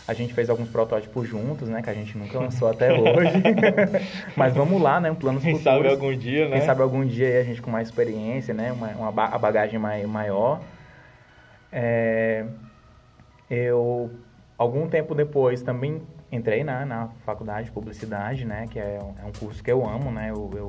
A 0.07 0.13
gente 0.13 0.33
fez 0.33 0.49
alguns 0.49 0.69
protótipos 0.69 1.27
juntos, 1.27 1.67
né? 1.67 1.81
Que 1.81 1.89
a 1.89 1.93
gente 1.93 2.17
nunca 2.17 2.39
lançou 2.39 2.69
até 2.69 2.93
hoje. 2.97 3.33
Mas 4.37 4.53
vamos 4.53 4.81
lá, 4.81 5.01
né? 5.01 5.11
Um 5.11 5.15
plano 5.15 5.41
Quem 5.41 5.59
sabe 5.59 5.89
algum 5.89 6.15
dia, 6.15 6.47
né? 6.47 6.55
Quem 6.55 6.65
sabe 6.65 6.81
algum 6.81 7.05
dia 7.05 7.41
a 7.41 7.43
gente 7.43 7.61
com 7.61 7.69
mais 7.69 7.89
experiência, 7.89 8.53
né? 8.53 8.71
Uma, 8.71 8.87
uma 8.91 9.25
a 9.25 9.37
bagagem 9.37 9.77
mai, 9.77 10.05
maior. 10.05 10.61
É, 11.71 12.45
eu, 13.49 14.11
algum 14.57 14.87
tempo 14.87 15.15
depois, 15.15 15.61
também 15.61 16.01
entrei 16.31 16.63
na, 16.63 16.85
na 16.85 17.07
faculdade 17.25 17.65
de 17.65 17.71
publicidade, 17.71 18.45
né? 18.45 18.67
Que 18.69 18.79
é, 18.79 18.99
é 18.99 19.25
um 19.25 19.31
curso 19.31 19.63
que 19.63 19.71
eu 19.71 19.87
amo, 19.87 20.11
né? 20.11 20.29
Eu, 20.29 20.49
eu, 20.53 20.67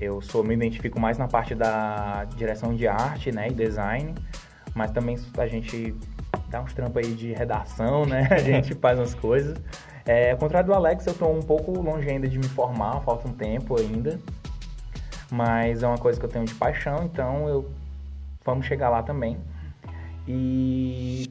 eu 0.00 0.20
sou, 0.22 0.42
me 0.42 0.54
identifico 0.54 0.98
mais 0.98 1.18
na 1.18 1.28
parte 1.28 1.54
da 1.54 2.24
direção 2.36 2.74
de 2.74 2.88
arte, 2.88 3.30
né? 3.30 3.48
E 3.48 3.52
design. 3.52 4.14
Mas 4.74 4.90
também 4.90 5.16
a 5.38 5.46
gente 5.46 5.94
dá 6.48 6.62
uns 6.62 6.72
trampos 6.72 7.04
aí 7.04 7.14
de 7.14 7.32
redação, 7.32 8.06
né? 8.06 8.28
A 8.30 8.38
gente 8.40 8.74
faz 8.74 8.98
umas 8.98 9.14
coisas. 9.14 9.58
É, 10.04 10.30
ao 10.32 10.38
contrário 10.38 10.68
do 10.68 10.74
Alex, 10.74 11.06
eu 11.06 11.12
estou 11.12 11.36
um 11.36 11.42
pouco 11.42 11.72
longe 11.72 12.08
ainda 12.08 12.28
de 12.28 12.38
me 12.38 12.48
formar, 12.48 13.00
falta 13.00 13.28
um 13.28 13.32
tempo 13.32 13.78
ainda. 13.78 14.18
Mas 15.30 15.82
é 15.82 15.86
uma 15.86 15.98
coisa 15.98 16.18
que 16.18 16.24
eu 16.24 16.30
tenho 16.30 16.44
de 16.44 16.54
paixão, 16.54 17.04
então 17.04 17.48
eu 17.48 17.68
vamos 18.44 18.64
chegar 18.66 18.88
lá 18.88 19.02
também. 19.02 19.36
E 20.26 21.30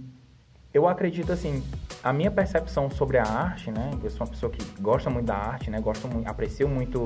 eu 0.73 0.87
acredito 0.87 1.31
assim, 1.31 1.63
a 2.03 2.13
minha 2.13 2.29
percepção 2.29 2.89
sobre 2.89 3.17
a 3.17 3.23
arte, 3.23 3.71
né? 3.71 3.91
Eu 4.03 4.09
sou 4.09 4.25
uma 4.25 4.31
pessoa 4.31 4.51
que 4.51 4.63
gosta 4.81 5.09
muito 5.09 5.25
da 5.25 5.35
arte, 5.35 5.69
né? 5.69 5.79
Gosto 5.79 6.07
muito, 6.07 6.27
aprecio 6.27 6.67
muito 6.67 7.05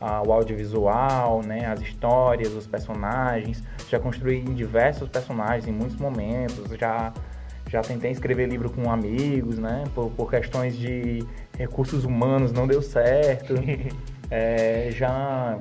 uh, 0.00 0.26
o 0.26 0.32
audiovisual, 0.32 1.42
né? 1.42 1.66
As 1.66 1.80
histórias, 1.80 2.52
os 2.52 2.66
personagens. 2.66 3.62
Já 3.88 4.00
construí 4.00 4.42
diversos 4.42 5.08
personagens 5.08 5.68
em 5.68 5.72
muitos 5.72 5.96
momentos. 5.96 6.70
Já 6.78 7.12
já 7.68 7.82
tentei 7.82 8.10
escrever 8.10 8.48
livro 8.48 8.68
com 8.68 8.90
amigos, 8.90 9.56
né? 9.56 9.84
Por, 9.94 10.10
por 10.10 10.28
questões 10.28 10.76
de 10.76 11.24
recursos 11.56 12.04
humanos 12.04 12.52
não 12.52 12.66
deu 12.66 12.82
certo. 12.82 13.54
É, 14.30 14.90
já 14.92 15.58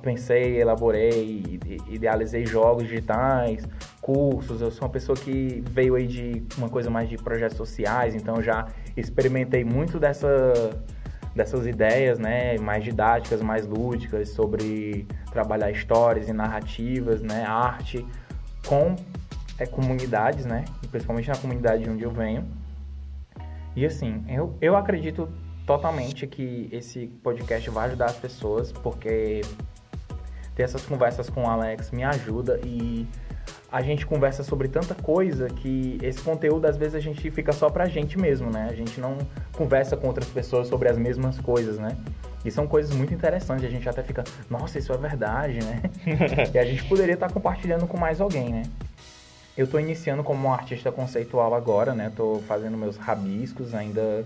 pensei, 0.00 0.60
elaborei, 0.60 1.58
idealizei 1.88 2.46
jogos 2.46 2.84
digitais, 2.84 3.66
cursos. 4.00 4.60
Eu 4.60 4.70
sou 4.70 4.86
uma 4.86 4.92
pessoa 4.92 5.16
que 5.16 5.64
veio 5.68 5.96
aí 5.96 6.06
de 6.06 6.44
uma 6.56 6.68
coisa 6.68 6.88
mais 6.88 7.08
de 7.08 7.16
projetos 7.16 7.56
sociais, 7.56 8.14
então 8.14 8.40
já 8.40 8.68
experimentei 8.96 9.64
muito 9.64 9.98
dessa, 9.98 10.28
dessas 11.34 11.66
ideias, 11.66 12.20
né, 12.20 12.56
mais 12.58 12.84
didáticas, 12.84 13.42
mais 13.42 13.66
lúdicas 13.66 14.28
sobre 14.28 15.08
trabalhar 15.32 15.72
histórias 15.72 16.28
e 16.28 16.32
narrativas, 16.32 17.20
né, 17.20 17.44
arte 17.44 18.06
com 18.68 18.94
é, 19.58 19.66
comunidades, 19.66 20.46
né, 20.46 20.64
principalmente 20.88 21.28
na 21.28 21.36
comunidade 21.36 21.90
onde 21.90 22.04
eu 22.04 22.12
venho. 22.12 22.44
E 23.74 23.84
assim, 23.84 24.24
eu, 24.28 24.56
eu 24.60 24.76
acredito 24.76 25.28
totalmente 25.66 26.26
que 26.26 26.68
esse 26.70 27.06
podcast 27.22 27.68
vai 27.70 27.86
ajudar 27.88 28.06
as 28.06 28.16
pessoas, 28.16 28.70
porque 28.70 29.40
ter 30.54 30.62
essas 30.62 30.84
conversas 30.84 31.28
com 31.28 31.44
o 31.44 31.46
Alex 31.46 31.90
me 31.90 32.04
ajuda 32.04 32.60
e 32.64 33.06
a 33.70 33.82
gente 33.82 34.06
conversa 34.06 34.44
sobre 34.44 34.68
tanta 34.68 34.94
coisa 34.94 35.48
que 35.48 35.98
esse 36.00 36.20
conteúdo 36.20 36.66
às 36.66 36.76
vezes 36.76 36.94
a 36.94 37.00
gente 37.00 37.28
fica 37.30 37.52
só 37.52 37.68
pra 37.68 37.86
gente 37.86 38.16
mesmo, 38.16 38.48
né? 38.48 38.68
A 38.70 38.74
gente 38.74 39.00
não 39.00 39.18
conversa 39.52 39.96
com 39.96 40.06
outras 40.06 40.28
pessoas 40.28 40.68
sobre 40.68 40.88
as 40.88 40.96
mesmas 40.96 41.40
coisas, 41.40 41.76
né? 41.78 41.96
E 42.44 42.50
são 42.50 42.68
coisas 42.68 42.94
muito 42.94 43.12
interessantes, 43.12 43.64
a 43.64 43.68
gente 43.68 43.88
até 43.88 44.02
fica, 44.02 44.22
nossa, 44.48 44.78
isso 44.78 44.92
é 44.92 44.96
verdade, 44.96 45.58
né? 45.64 45.82
e 46.54 46.58
a 46.58 46.64
gente 46.64 46.84
poderia 46.84 47.14
estar 47.14 47.32
compartilhando 47.32 47.86
com 47.86 47.96
mais 47.96 48.20
alguém, 48.20 48.50
né? 48.50 48.62
Eu 49.56 49.64
estou 49.64 49.80
iniciando 49.80 50.22
como 50.22 50.46
um 50.46 50.52
artista 50.52 50.92
conceitual 50.92 51.54
agora, 51.54 51.94
né? 51.94 52.08
Estou 52.08 52.42
fazendo 52.42 52.76
meus 52.76 52.96
rabiscos, 52.96 53.74
ainda 53.74 54.24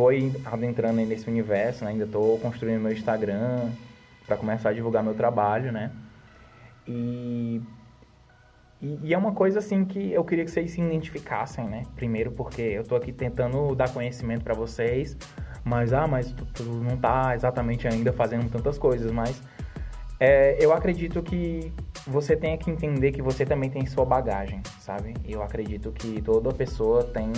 tô 0.00 0.08
adentrando 0.46 1.04
nesse 1.04 1.28
universo, 1.28 1.84
né? 1.84 1.90
ainda 1.90 2.06
tô 2.06 2.38
construindo 2.40 2.80
meu 2.80 2.92
Instagram 2.92 3.68
para 4.26 4.36
começar 4.36 4.70
a 4.70 4.72
divulgar 4.72 5.02
meu 5.02 5.12
trabalho, 5.14 5.70
né? 5.70 5.90
E, 6.86 7.60
e, 8.80 8.98
e, 9.02 9.14
é 9.14 9.18
uma 9.18 9.32
coisa 9.32 9.58
assim 9.58 9.84
que 9.84 10.12
eu 10.12 10.24
queria 10.24 10.44
que 10.44 10.50
vocês 10.50 10.70
se 10.70 10.80
identificassem, 10.80 11.68
né? 11.68 11.84
Primeiro 11.94 12.30
porque 12.30 12.62
eu 12.62 12.82
tô 12.82 12.96
aqui 12.96 13.12
tentando 13.12 13.74
dar 13.74 13.92
conhecimento 13.92 14.42
para 14.42 14.54
vocês, 14.54 15.16
mas 15.62 15.92
ah, 15.92 16.06
mas 16.06 16.32
tu, 16.32 16.46
tu, 16.46 16.62
não 16.62 16.96
tá 16.96 17.34
exatamente 17.34 17.86
ainda 17.86 18.12
fazendo 18.12 18.48
tantas 18.50 18.78
coisas, 18.78 19.12
mas 19.12 19.42
é, 20.18 20.56
eu 20.58 20.72
acredito 20.72 21.22
que 21.22 21.72
você 22.06 22.34
tem 22.36 22.56
que 22.56 22.70
entender 22.70 23.12
que 23.12 23.20
você 23.20 23.44
também 23.44 23.68
tem 23.68 23.84
sua 23.84 24.06
bagagem, 24.06 24.62
sabe? 24.80 25.14
Eu 25.28 25.42
acredito 25.42 25.92
que 25.92 26.22
toda 26.22 26.52
pessoa 26.54 27.04
tem 27.04 27.30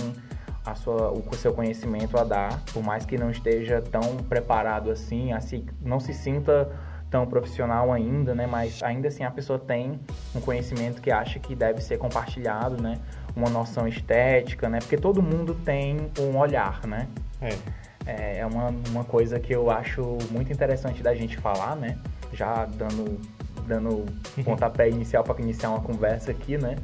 a 0.65 0.75
sua, 0.75 1.11
o 1.11 1.35
seu 1.35 1.53
conhecimento 1.53 2.17
a 2.17 2.23
dar, 2.23 2.61
por 2.73 2.81
mais 2.81 3.05
que 3.05 3.17
não 3.17 3.29
esteja 3.29 3.81
tão 3.81 4.17
preparado 4.17 4.89
assim, 4.91 5.33
assim 5.33 5.65
não 5.81 5.99
se 5.99 6.13
sinta 6.13 6.71
tão 7.13 7.27
profissional 7.27 7.93
ainda, 7.93 8.33
né? 8.33 8.47
Mas 8.47 8.81
ainda 8.81 9.07
assim 9.07 9.23
a 9.23 9.29
pessoa 9.29 9.59
tem 9.59 9.99
um 10.33 10.41
conhecimento 10.41 10.99
que 10.99 11.11
acha 11.11 11.37
que 11.37 11.53
deve 11.55 11.79
ser 11.79 11.97
compartilhado, 11.97 12.81
né? 12.81 12.97
Uma 13.35 13.49
noção 13.49 13.87
estética, 13.87 14.67
né? 14.67 14.79
Porque 14.79 14.97
todo 14.97 15.21
mundo 15.21 15.53
tem 15.53 16.09
um 16.19 16.35
olhar, 16.37 16.87
né? 16.87 17.07
É. 17.39 17.83
É, 18.05 18.39
é 18.39 18.45
uma, 18.45 18.69
uma 18.89 19.03
coisa 19.03 19.39
que 19.39 19.53
eu 19.53 19.69
acho 19.69 20.17
muito 20.31 20.51
interessante 20.51 21.03
da 21.03 21.13
gente 21.13 21.37
falar, 21.37 21.75
né? 21.75 21.99
Já 22.33 22.65
dando, 22.65 23.21
dando 23.67 24.05
pontapé 24.43 24.89
inicial 24.89 25.23
para 25.23 25.39
iniciar 25.39 25.69
uma 25.69 25.81
conversa 25.81 26.31
aqui, 26.31 26.57
né? 26.57 26.75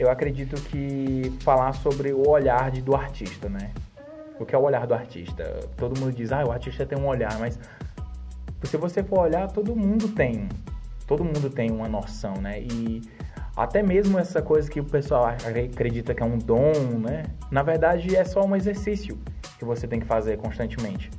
Eu 0.00 0.10
acredito 0.10 0.58
que 0.62 1.30
falar 1.40 1.74
sobre 1.74 2.10
o 2.10 2.26
olhar 2.26 2.70
de, 2.70 2.80
do 2.80 2.96
artista, 2.96 3.50
né? 3.50 3.70
O 4.38 4.46
que 4.46 4.54
é 4.54 4.58
o 4.58 4.62
olhar 4.62 4.86
do 4.86 4.94
artista? 4.94 5.44
Todo 5.76 6.00
mundo 6.00 6.10
diz, 6.10 6.32
ah, 6.32 6.42
o 6.42 6.50
artista 6.50 6.86
tem 6.86 6.98
um 6.98 7.06
olhar, 7.06 7.38
mas 7.38 7.60
se 8.64 8.78
você 8.78 9.02
for 9.02 9.18
olhar, 9.18 9.46
todo 9.52 9.76
mundo 9.76 10.08
tem. 10.08 10.48
Todo 11.06 11.22
mundo 11.22 11.50
tem 11.50 11.70
uma 11.70 11.86
noção, 11.86 12.32
né? 12.40 12.62
E 12.62 13.02
até 13.54 13.82
mesmo 13.82 14.18
essa 14.18 14.40
coisa 14.40 14.70
que 14.70 14.80
o 14.80 14.84
pessoal 14.84 15.26
acredita 15.26 16.14
que 16.14 16.22
é 16.22 16.26
um 16.26 16.38
dom, 16.38 16.72
né? 16.98 17.24
Na 17.50 17.62
verdade, 17.62 18.16
é 18.16 18.24
só 18.24 18.42
um 18.42 18.56
exercício 18.56 19.18
que 19.58 19.66
você 19.66 19.86
tem 19.86 20.00
que 20.00 20.06
fazer 20.06 20.38
constantemente. 20.38 21.10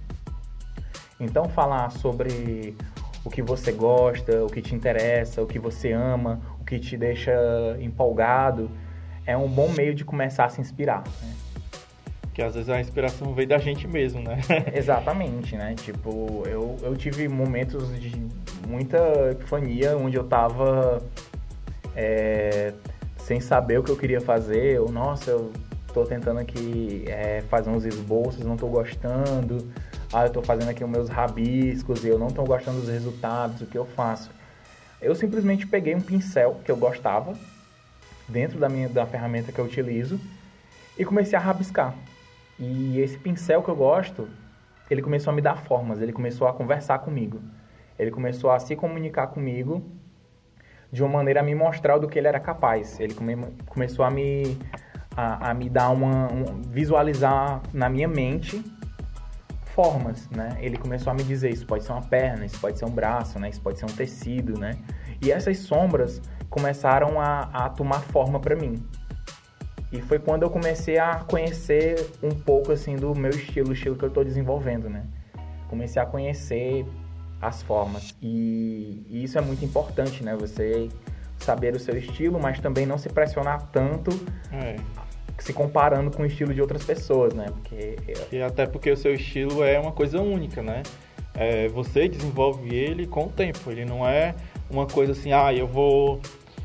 Então, 1.20 1.48
falar 1.48 1.92
sobre 1.92 2.76
o 3.24 3.30
que 3.30 3.44
você 3.44 3.72
gosta, 3.72 4.44
o 4.44 4.48
que 4.48 4.60
te 4.60 4.74
interessa, 4.74 5.40
o 5.44 5.46
que 5.46 5.60
você 5.60 5.92
ama, 5.92 6.42
que 6.72 6.80
te 6.80 6.96
deixa 6.96 7.34
empolgado, 7.82 8.72
é 9.25 9.36
um 9.36 9.50
bom 9.50 9.68
meio 9.74 9.94
de 9.94 10.06
começar 10.06 10.46
a 10.46 10.50
se 10.50 10.62
inspirar. 10.62 11.04
Né? 11.22 11.34
Que 12.34 12.42
às 12.42 12.56
vezes 12.56 12.70
a 12.70 12.80
inspiração 12.80 13.34
vem 13.34 13.46
da 13.46 13.58
gente 13.58 13.86
mesmo, 13.86 14.22
né? 14.22 14.40
Exatamente, 14.74 15.58
né? 15.58 15.75
Tipo, 15.75 16.44
eu, 16.48 16.78
eu 16.82 16.96
tive 16.96 17.28
momentos 17.28 17.94
de 18.00 18.13
muita 18.66 18.98
epifania 19.32 19.98
onde 19.98 20.16
eu 20.16 20.24
tava 20.24 21.04
é, 21.94 22.74
sem 23.18 23.42
saber 23.42 23.80
o 23.80 23.84
que 23.84 23.92
eu 23.92 23.98
queria 23.98 24.22
fazer. 24.22 24.78
Eu, 24.78 24.86
nossa, 24.86 25.30
eu 25.30 25.51
tô 25.94 26.06
tentando 26.06 26.40
aqui 26.40 27.04
é, 27.06 27.44
fazer 27.50 27.70
uns 27.70 27.84
esboços, 27.84 28.46
não 28.46 28.56
tô 28.56 28.68
gostando. 28.68 29.70
Ah, 30.13 30.25
eu 30.25 30.30
tô 30.30 30.42
fazendo 30.42 30.70
aqui 30.70 30.86
os 30.86 30.90
meus 30.90 31.10
rabiscos 31.10 32.06
e 32.06 32.08
eu 32.08 32.18
não 32.18 32.28
tô 32.28 32.46
gostando 32.46 32.80
dos 32.80 32.88
resultados, 32.90 33.60
o 33.60 33.66
que 33.66 33.78
eu 33.78 33.86
faço? 33.86 34.32
Eu 35.01 35.15
simplesmente 35.15 35.65
peguei 35.65 35.96
um 35.96 36.01
pincel 36.01 36.62
que 36.63 36.72
eu 36.72 36.77
gostava, 36.77 37.34
dentro 38.27 38.60
da 38.60 38.70
minha 38.70 38.88
da 38.88 39.05
ferramenta 39.05 39.51
que 39.51 39.60
eu 39.60 39.65
utilizo, 39.65 40.20
e 40.98 41.03
comecei 41.03 41.38
a 41.38 41.41
rabiscar. 41.41 41.96
E 42.60 43.00
esse 43.00 43.17
pincel 43.17 43.63
que 43.63 43.70
eu 43.70 43.75
gosto, 43.75 44.29
ele 44.89 45.01
começou 45.01 45.31
a 45.31 45.36
me 45.36 45.41
dar 45.41 45.58
formas, 45.58 46.01
ele 46.01 46.13
começou 46.13 46.48
a 46.48 46.53
conversar 46.53 47.00
comigo. 47.00 47.41
Ele 47.98 48.12
começou 48.12 48.51
a 48.51 48.60
se 48.60 48.75
comunicar 48.75 49.27
comigo 49.27 49.84
de 50.91 51.01
uma 51.01 51.13
maneira 51.13 51.39
a 51.39 51.43
me 51.43 51.55
mostrar 51.55 51.98
do 51.98 52.08
que 52.08 52.20
ele 52.20 52.27
era 52.27 52.39
capaz. 52.39 53.00
Ele 53.00 53.13
come, 53.13 53.36
começou 53.67 54.05
a 54.05 54.12
me, 54.12 54.58
a, 55.15 55.50
a 55.50 55.53
me 55.53 55.70
dar 55.70 55.89
uma. 55.89 56.31
Um, 56.31 56.62
visualizar 56.62 57.62
na 57.74 57.89
minha 57.89 58.08
mente 58.08 58.63
formas, 59.82 60.30
né? 60.30 60.58
Ele 60.60 60.78
começou 60.78 61.10
a 61.10 61.14
me 61.14 61.24
dizer, 61.24 61.50
isso 61.50 61.66
pode 61.66 61.84
ser 61.84 61.92
uma 61.92 62.04
perna, 62.04 62.46
isso 62.46 62.60
pode 62.60 62.78
ser 62.78 62.86
um 62.86 62.92
braço, 62.92 63.40
né? 63.40 63.50
Isso 63.50 63.62
pode 63.62 63.80
ser 63.80 63.86
um 63.86 63.96
tecido, 63.96 64.60
né? 64.60 64.78
E 65.20 65.32
essas 65.32 65.58
sombras 65.58 66.22
começaram 66.50 67.20
a, 67.20 67.50
a 67.52 67.70
tomar 67.70 68.02
forma 68.02 68.40
para 68.40 68.56
mim. 68.56 68.86
E 69.92 70.00
foi 70.02 70.20
quando 70.20 70.44
eu 70.44 70.52
comecei 70.52 71.00
a 71.00 71.16
conhecer 71.16 72.12
um 72.22 72.30
pouco, 72.30 72.72
assim, 72.72 72.96
do 72.96 73.16
meu 73.16 73.32
estilo, 73.32 73.70
o 73.70 73.74
estilo 73.74 73.96
que 73.96 74.06
eu 74.06 74.10
estou 74.10 74.24
desenvolvendo, 74.24 74.88
né? 74.88 75.04
Comecei 75.68 76.00
a 76.00 76.06
conhecer 76.06 76.86
as 77.42 77.64
formas. 77.64 78.16
E, 78.22 79.04
e 79.10 79.24
isso 79.24 79.38
é 79.38 79.42
muito 79.42 79.66
importante, 79.66 80.24
né? 80.24 80.36
Você 80.36 80.90
saber 81.40 81.76
o 81.76 81.80
seu 81.80 81.98
estilo, 81.98 82.40
mas 82.40 82.60
também 82.60 82.86
não 82.86 83.00
se 83.00 83.10
pressionar 83.10 83.68
tanto 83.72 84.12
é 84.52 84.76
se 85.41 85.53
comparando 85.53 86.12
com 86.12 86.24
o 86.24 86.25
estilo 86.25 86.53
de 86.53 86.62
outras 86.62 86.83
pessoas, 86.83 87.33
né? 87.33 87.45
Porque 87.45 87.98
e 88.31 88.41
até 88.41 88.65
porque 88.65 88.91
o 88.91 88.98
seu 88.98 89.13
estilo 89.13 89.63
é 89.63 89.79
uma 89.79 89.91
coisa 89.91 90.21
única, 90.21 90.62
né? 90.62 90.83
É, 91.33 91.67
você 91.69 92.07
desenvolve 92.07 92.75
ele 92.75 93.07
com 93.07 93.25
o 93.25 93.29
tempo. 93.29 93.71
Ele 93.71 93.86
não 93.86 94.07
é 94.07 94.36
uma 94.69 94.86
coisa 94.86 95.13
assim, 95.13 95.31
ah, 95.31 95.53
eu 95.53 95.67
vou 95.67 96.19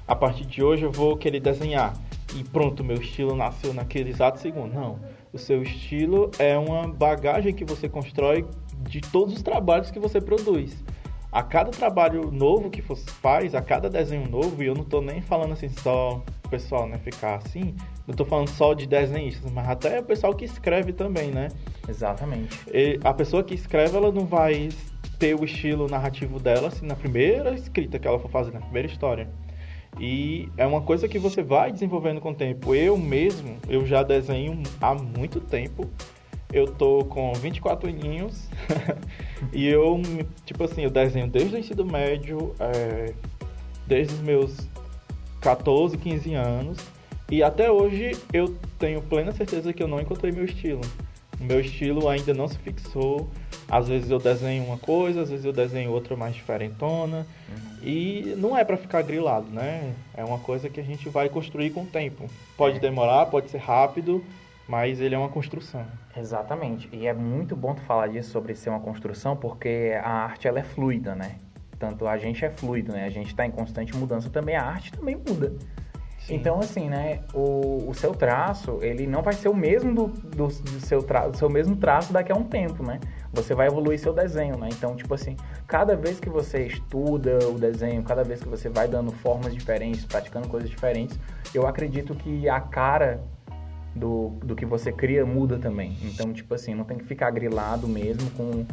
a 0.06 0.14
partir 0.14 0.44
de 0.44 0.62
hoje 0.62 0.84
eu 0.84 0.92
vou 0.92 1.16
querer 1.16 1.40
desenhar 1.40 1.94
e 2.34 2.44
pronto, 2.44 2.84
meu 2.84 2.96
estilo 2.96 3.34
nasceu 3.34 3.72
naquele 3.72 4.10
exato 4.10 4.40
segundo. 4.40 4.72
Não. 4.74 4.98
O 5.32 5.38
seu 5.38 5.62
estilo 5.62 6.30
é 6.38 6.56
uma 6.56 6.86
bagagem 6.86 7.54
que 7.54 7.64
você 7.64 7.88
constrói 7.88 8.46
de 8.88 9.00
todos 9.00 9.34
os 9.34 9.42
trabalhos 9.42 9.90
que 9.90 9.98
você 9.98 10.20
produz. 10.20 10.82
A 11.32 11.42
cada 11.42 11.70
trabalho 11.70 12.30
novo 12.30 12.70
que 12.70 12.80
você 12.80 13.10
faz, 13.10 13.54
a 13.54 13.60
cada 13.60 13.90
desenho 13.90 14.28
novo, 14.28 14.62
e 14.62 14.66
eu 14.66 14.74
não 14.74 14.82
estou 14.82 15.02
nem 15.02 15.20
falando 15.20 15.52
assim 15.52 15.68
só 15.68 16.22
o 16.44 16.48
pessoal, 16.48 16.86
né, 16.86 16.98
ficar 16.98 17.36
assim, 17.36 17.74
não 18.06 18.14
tô 18.14 18.24
falando 18.24 18.48
só 18.48 18.72
de 18.72 18.86
desenhistas, 18.86 19.50
mas 19.50 19.68
até 19.68 19.98
o 19.98 20.04
pessoal 20.04 20.32
que 20.32 20.44
escreve 20.44 20.92
também, 20.92 21.30
né? 21.30 21.48
Exatamente. 21.88 22.56
E 22.72 23.00
a 23.02 23.12
pessoa 23.12 23.42
que 23.42 23.54
escreve, 23.54 23.96
ela 23.96 24.12
não 24.12 24.24
vai 24.24 24.68
ter 25.18 25.34
o 25.34 25.44
estilo 25.44 25.88
narrativo 25.88 26.38
dela 26.38 26.68
assim, 26.68 26.86
na 26.86 26.94
primeira 26.94 27.54
escrita 27.54 27.98
que 27.98 28.06
ela 28.06 28.18
for 28.18 28.30
fazer, 28.30 28.52
na 28.52 28.60
primeira 28.60 28.86
história. 28.86 29.28
E 29.98 30.48
é 30.56 30.66
uma 30.66 30.82
coisa 30.82 31.08
que 31.08 31.18
você 31.18 31.42
vai 31.42 31.72
desenvolvendo 31.72 32.20
com 32.20 32.30
o 32.30 32.34
tempo. 32.34 32.74
Eu 32.74 32.96
mesmo, 32.96 33.56
eu 33.68 33.84
já 33.84 34.02
desenho 34.02 34.62
há 34.80 34.94
muito 34.94 35.40
tempo. 35.40 35.90
Eu 36.52 36.66
tô 36.66 37.04
com 37.06 37.32
24 37.32 37.88
aninhos 37.88 38.48
e 39.52 39.66
eu, 39.66 40.00
tipo 40.44 40.62
assim, 40.62 40.82
eu 40.82 40.90
desenho 40.90 41.28
desde 41.28 41.56
o 41.56 41.58
ensino 41.58 41.84
médio, 41.84 42.54
é, 42.60 43.14
desde 43.86 44.14
os 44.14 44.20
meus 44.20 44.68
14, 45.40 45.98
15 45.98 46.34
anos 46.34 46.95
E 47.30 47.42
até 47.42 47.70
hoje 47.70 48.12
eu 48.32 48.56
tenho 48.78 49.02
plena 49.02 49.32
certeza 49.32 49.72
que 49.72 49.82
eu 49.82 49.88
não 49.88 50.00
encontrei 50.00 50.30
meu 50.30 50.44
estilo. 50.44 50.80
O 51.40 51.44
meu 51.44 51.60
estilo 51.60 52.08
ainda 52.08 52.32
não 52.32 52.46
se 52.46 52.56
fixou. 52.58 53.28
Às 53.68 53.88
vezes 53.88 54.10
eu 54.10 54.18
desenho 54.18 54.64
uma 54.64 54.78
coisa, 54.78 55.22
às 55.22 55.30
vezes 55.30 55.44
eu 55.44 55.52
desenho 55.52 55.90
outra 55.90 56.16
mais 56.16 56.34
diferentona. 56.34 57.26
Uhum. 57.48 57.78
E 57.82 58.34
não 58.38 58.56
é 58.56 58.64
para 58.64 58.76
ficar 58.76 59.02
grilado, 59.02 59.48
né? 59.50 59.92
É 60.14 60.24
uma 60.24 60.38
coisa 60.38 60.68
que 60.68 60.80
a 60.80 60.84
gente 60.84 61.08
vai 61.08 61.28
construir 61.28 61.70
com 61.70 61.82
o 61.82 61.86
tempo. 61.86 62.26
Pode 62.56 62.76
é. 62.76 62.80
demorar, 62.80 63.26
pode 63.26 63.50
ser 63.50 63.58
rápido, 63.58 64.24
mas 64.68 65.00
ele 65.00 65.14
é 65.14 65.18
uma 65.18 65.28
construção. 65.28 65.84
Exatamente. 66.16 66.88
E 66.92 67.08
é 67.08 67.12
muito 67.12 67.56
bom 67.56 67.74
tu 67.74 67.82
falar 67.82 68.06
disso 68.06 68.30
sobre 68.30 68.54
ser 68.54 68.70
uma 68.70 68.80
construção, 68.80 69.36
porque 69.36 69.98
a 70.00 70.10
arte 70.10 70.46
ela 70.46 70.60
é 70.60 70.64
fluida, 70.64 71.14
né? 71.16 71.36
Tanto 71.78 72.06
a 72.06 72.16
gente 72.16 72.44
é 72.44 72.50
fluido, 72.50 72.92
né? 72.92 73.04
A 73.04 73.10
gente 73.10 73.28
está 73.28 73.44
em 73.44 73.50
constante 73.50 73.94
mudança 73.94 74.30
também, 74.30 74.56
a 74.56 74.62
arte 74.62 74.92
também 74.92 75.16
muda. 75.16 75.52
Sim. 76.18 76.34
Então, 76.34 76.58
assim, 76.58 76.88
né, 76.88 77.20
o, 77.32 77.88
o 77.88 77.94
seu 77.94 78.12
traço, 78.12 78.78
ele 78.82 79.06
não 79.06 79.22
vai 79.22 79.32
ser 79.32 79.48
o 79.48 79.54
mesmo 79.54 79.94
do, 79.94 80.06
do, 80.08 80.46
do 80.48 80.80
seu 80.80 81.02
tra, 81.02 81.28
do 81.28 81.36
seu 81.36 81.48
mesmo 81.48 81.76
traço 81.76 82.12
daqui 82.12 82.32
a 82.32 82.34
um 82.34 82.42
tempo, 82.42 82.82
né? 82.82 82.98
Você 83.32 83.54
vai 83.54 83.68
evoluir 83.68 83.98
seu 83.98 84.12
desenho, 84.12 84.58
né? 84.58 84.68
Então, 84.72 84.96
tipo 84.96 85.14
assim, 85.14 85.36
cada 85.68 85.94
vez 85.94 86.18
que 86.18 86.28
você 86.28 86.66
estuda 86.66 87.38
o 87.48 87.58
desenho, 87.58 88.02
cada 88.02 88.24
vez 88.24 88.42
que 88.42 88.48
você 88.48 88.68
vai 88.68 88.88
dando 88.88 89.12
formas 89.12 89.54
diferentes, 89.54 90.04
praticando 90.04 90.48
coisas 90.48 90.68
diferentes, 90.68 91.18
eu 91.54 91.66
acredito 91.66 92.14
que 92.14 92.48
a 92.48 92.60
cara 92.60 93.20
do, 93.96 94.30
do 94.44 94.54
que 94.54 94.66
você 94.66 94.92
cria 94.92 95.24
muda 95.24 95.58
também. 95.58 95.96
Então, 96.02 96.32
tipo 96.32 96.54
assim, 96.54 96.74
não 96.74 96.84
tem 96.84 96.98
que 96.98 97.04
ficar 97.04 97.30
grilado 97.30 97.88
mesmo 97.88 98.30
com 98.30 98.66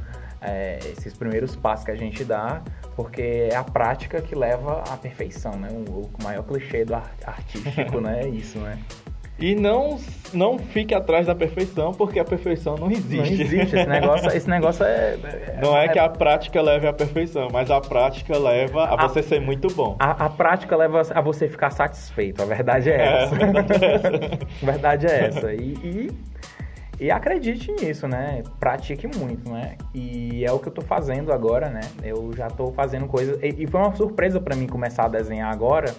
é, 0.44 0.80
esses 0.92 1.14
primeiros 1.14 1.56
passos 1.56 1.86
que 1.86 1.92
a 1.92 1.96
gente 1.96 2.24
dá, 2.24 2.62
porque 2.96 3.50
é 3.52 3.56
a 3.56 3.64
prática 3.64 4.22
que 4.22 4.36
leva 4.36 4.84
à 4.90 4.98
perfeição, 4.98 5.54
né? 5.54 5.70
O, 5.72 6.02
o 6.02 6.24
maior 6.24 6.44
clichê 6.44 6.86
do 6.86 6.96
artístico, 6.96 8.00
né? 8.02 8.22
É 8.24 8.28
isso, 8.28 8.60
né? 8.60 8.80
E 9.40 9.56
não, 9.56 10.00
não 10.32 10.60
fique 10.60 10.94
atrás 10.94 11.26
da 11.26 11.34
perfeição, 11.34 11.92
porque 11.92 12.20
a 12.20 12.24
perfeição 12.24 12.76
não 12.76 12.92
existe. 12.92 13.18
Não 13.18 13.26
existe, 13.26 13.76
esse 13.76 13.90
negócio, 13.90 14.28
esse 14.30 14.50
negócio 14.50 14.86
é, 14.86 15.16
é 15.16 15.60
Não 15.62 15.76
é, 15.76 15.86
é, 15.86 15.88
que 15.90 15.98
a 15.98 16.08
prática 16.08 16.62
leve 16.62 16.88
à 16.88 16.94
perfeição, 16.94 17.48
mas 17.52 17.72
a 17.72 17.82
prática 17.82 18.38
leva 18.38 18.84
a, 18.84 18.94
a 18.94 19.08
você 19.08 19.24
ser 19.24 19.42
muito 19.42 19.68
bom. 19.74 19.96
A, 20.00 20.26
a, 20.26 20.30
prática 20.30 20.78
leva 20.78 21.02
a 21.02 21.22
você 21.22 21.48
ficar 21.48 21.72
satisfeito, 21.72 22.44
a 22.44 22.46
verdade 22.46 22.92
é, 22.92 22.96
é 22.96 23.24
essa. 23.24 23.36
a 23.36 23.38
verdade 23.38 23.86
é 23.86 23.96
essa. 23.96 24.12
verdade 24.66 25.08
é 25.08 25.26
essa. 25.26 25.54
E, 25.54 25.74
e 25.84 26.12
e 27.00 27.10
acredite 27.12 27.72
nisso, 27.72 28.08
né? 28.08 28.44
Pratique 28.60 29.08
muito, 29.08 29.52
né? 29.52 29.78
E 29.94 30.46
é 30.46 30.52
o 30.52 30.60
que 30.60 30.68
eu 30.68 30.72
tô 30.72 30.82
fazendo 30.82 31.34
agora, 31.34 31.70
né? 31.70 31.82
Eu 32.04 32.32
já 32.36 32.48
tô 32.50 32.72
fazendo 32.72 33.08
coisas. 33.08 33.40
E 33.42 33.66
foi 33.68 33.80
uma 33.80 33.96
surpresa 33.96 34.40
para 34.40 34.56
mim 34.56 34.68
começar 34.68 35.06
a 35.06 35.08
desenhar 35.08 35.52
agora, 35.52 35.94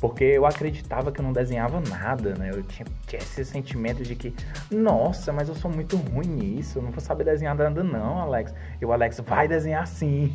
porque 0.00 0.24
eu 0.24 0.46
acreditava 0.46 1.10
que 1.10 1.20
eu 1.20 1.24
não 1.24 1.32
desenhava 1.32 1.80
nada, 1.80 2.34
né? 2.34 2.50
Eu 2.52 2.62
tinha, 2.62 2.86
tinha 3.06 3.20
esse 3.20 3.44
sentimento 3.44 4.02
de 4.02 4.14
que, 4.14 4.34
nossa, 4.70 5.32
mas 5.32 5.48
eu 5.48 5.54
sou 5.54 5.70
muito 5.70 5.96
ruim 5.96 6.28
nisso, 6.28 6.78
eu 6.78 6.82
não 6.82 6.90
vou 6.90 7.00
saber 7.00 7.24
desenhar 7.24 7.56
nada, 7.56 7.82
não, 7.82 8.18
Alex. 8.18 8.54
E 8.80 8.86
o 8.86 8.92
Alex, 8.92 9.20
vai 9.20 9.48
desenhar 9.48 9.86
sim. 9.86 10.32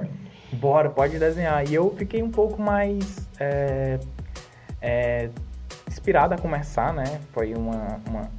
Bora, 0.52 0.90
pode 0.90 1.18
desenhar. 1.18 1.68
E 1.68 1.74
eu 1.74 1.90
fiquei 1.96 2.22
um 2.22 2.30
pouco 2.30 2.60
mais. 2.60 3.28
É, 3.40 3.98
é, 4.80 5.30
inspirado 5.88 6.34
a 6.34 6.38
começar, 6.38 6.92
né? 6.92 7.20
Foi 7.32 7.54
uma, 7.54 8.00
uma 8.08 8.30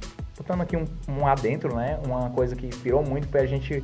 botando 0.46 0.60
aqui 0.60 0.76
um, 0.76 0.86
um 1.08 1.26
adentro, 1.26 1.74
né? 1.74 1.98
Uma 2.06 2.30
coisa 2.30 2.54
que 2.54 2.66
inspirou 2.66 3.02
muito 3.02 3.26
foi 3.26 3.40
a 3.40 3.46
gente 3.46 3.82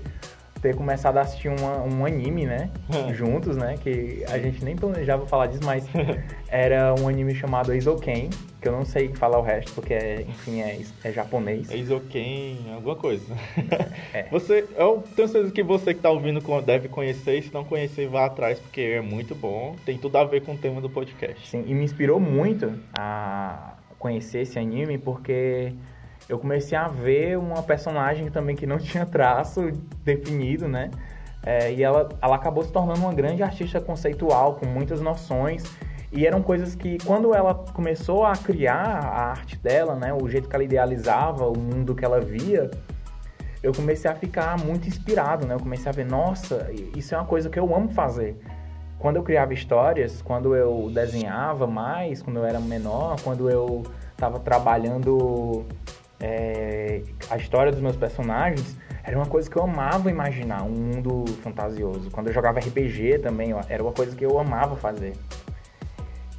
ter 0.61 0.77
começado 0.77 1.17
a 1.17 1.23
assistir 1.23 1.49
uma, 1.49 1.83
um 1.83 2.07
anime, 2.07 2.47
né? 2.47 2.71
Juntos, 3.13 3.57
né? 3.57 3.77
Que 3.83 4.25
a 4.29 4.39
gente 4.39 4.65
nem 4.65 4.77
planejava 4.77 5.27
falar 5.27 5.49
disso, 5.49 5.65
mas 5.65 5.85
era 6.47 6.95
um 7.01 7.09
anime 7.09 7.35
chamado 7.35 7.75
Isoken, 7.75 8.31
que 8.61 8.69
eu 8.69 8.71
não 8.71 8.85
sei 8.85 9.09
falar 9.09 9.41
o 9.41 9.43
resto, 9.43 9.73
porque, 9.73 9.93
é, 9.93 10.23
enfim, 10.23 10.61
é, 10.61 10.81
é 11.03 11.11
japonês. 11.11 11.69
É 11.69 11.77
Isoken, 11.77 12.59
alguma 12.75 12.95
coisa. 12.95 13.35
É. 14.15 14.25
Você, 14.31 14.67
eu 14.77 15.03
tenho 15.17 15.27
certeza 15.27 15.53
que 15.55 15.63
você 15.63 15.95
que 15.95 15.99
está 15.99 16.11
ouvindo 16.11 16.43
deve 16.61 16.87
conhecer, 16.87 17.39
e 17.39 17.43
se 17.43 17.55
não 17.55 17.65
conhecer, 17.65 18.07
vá 18.09 18.27
atrás, 18.27 18.59
porque 18.59 18.81
é 18.83 19.01
muito 19.01 19.35
bom. 19.35 19.75
Tem 19.87 19.97
tudo 19.97 20.17
a 20.17 20.25
ver 20.25 20.43
com 20.43 20.53
o 20.53 20.59
tema 20.59 20.83
do 20.83 20.91
podcast. 20.91 21.49
Sim, 21.49 21.65
e 21.67 21.75
me 21.75 21.83
inspirou 21.83 22.21
muito 22.21 22.75
a 22.93 23.73
conhecer 24.03 24.41
esse 24.41 24.59
anime, 24.59 24.99
porque 24.99 25.73
eu 26.29 26.39
comecei 26.39 26.77
a 26.77 26.89
ver 26.89 27.39
uma 27.39 27.63
personagem 27.63 28.31
também 28.31 28.57
que 28.57 28.67
não 28.67 28.79
tinha 28.81 29.05
traço 29.05 29.71
definido, 30.05 30.69
né? 30.69 30.91
É, 31.45 31.73
e 31.73 31.83
ela, 31.83 32.09
ela 32.21 32.37
acabou 32.37 32.63
se 32.63 32.71
tornando 32.71 33.01
uma 33.01 33.13
grande 33.13 33.43
artista 33.43 33.81
conceitual, 33.81 34.55
com 34.55 34.67
muitas 34.67 35.01
noções. 35.01 35.65
E 36.13 36.27
eram 36.27 36.43
coisas 36.43 36.75
que, 36.75 36.99
quando 37.05 37.35
ela 37.35 37.55
começou 37.55 38.25
a 38.25 38.33
criar 38.33 38.85
a 38.85 39.31
arte 39.31 39.57
dela, 39.57 39.97
né? 39.97 40.13
O 40.15 40.29
jeito 40.29 40.49
que 40.49 40.55
ela 40.55 40.65
idealizava, 40.65 41.49
o 41.49 41.59
mundo 41.59 41.95
que 41.95 42.05
ela 42.05 42.21
via, 42.21 42.71
eu 43.63 43.73
comecei 43.73 44.11
a 44.11 44.15
ficar 44.15 44.59
muito 44.59 44.87
inspirado, 44.87 45.47
né? 45.47 45.55
Eu 45.55 45.61
comecei 45.61 45.89
a 45.89 45.93
ver, 45.93 46.05
nossa, 46.05 46.71
isso 46.97 47.15
é 47.15 47.19
uma 47.19 47.27
coisa 47.27 47.49
que 47.49 47.59
eu 47.59 47.75
amo 47.75 47.89
fazer. 47.89 48.37
Quando 48.99 49.17
eu 49.17 49.23
criava 49.23 49.55
histórias, 49.55 50.23
quando 50.23 50.55
eu 50.55 50.91
desenhava 50.93 51.67
mais, 51.67 52.23
quando 52.23 52.37
eu 52.37 52.45
era 52.45 52.61
menor, 52.61 53.17
quando 53.23 53.51
eu 53.51 53.83
estava 54.13 54.39
trabalhando 54.39 55.65
é, 56.23 57.03
a 57.29 57.37
história 57.37 57.73
dos 57.73 57.81
meus 57.81 57.97
personagens 57.97 58.77
era 59.03 59.17
uma 59.17 59.27
coisa 59.27 59.51
que 59.51 59.57
eu 59.57 59.65
amava 59.65 60.09
imaginar, 60.09 60.63
um 60.63 60.71
mundo 60.71 61.25
fantasioso. 61.43 62.11
Quando 62.11 62.29
eu 62.29 62.33
jogava 62.33 62.61
RPG 62.61 63.19
também, 63.19 63.53
era 63.69 63.83
uma 63.83 63.93
coisa 63.93 64.15
que 64.15 64.25
eu 64.25 64.39
amava 64.39 64.77
fazer. 64.77 65.15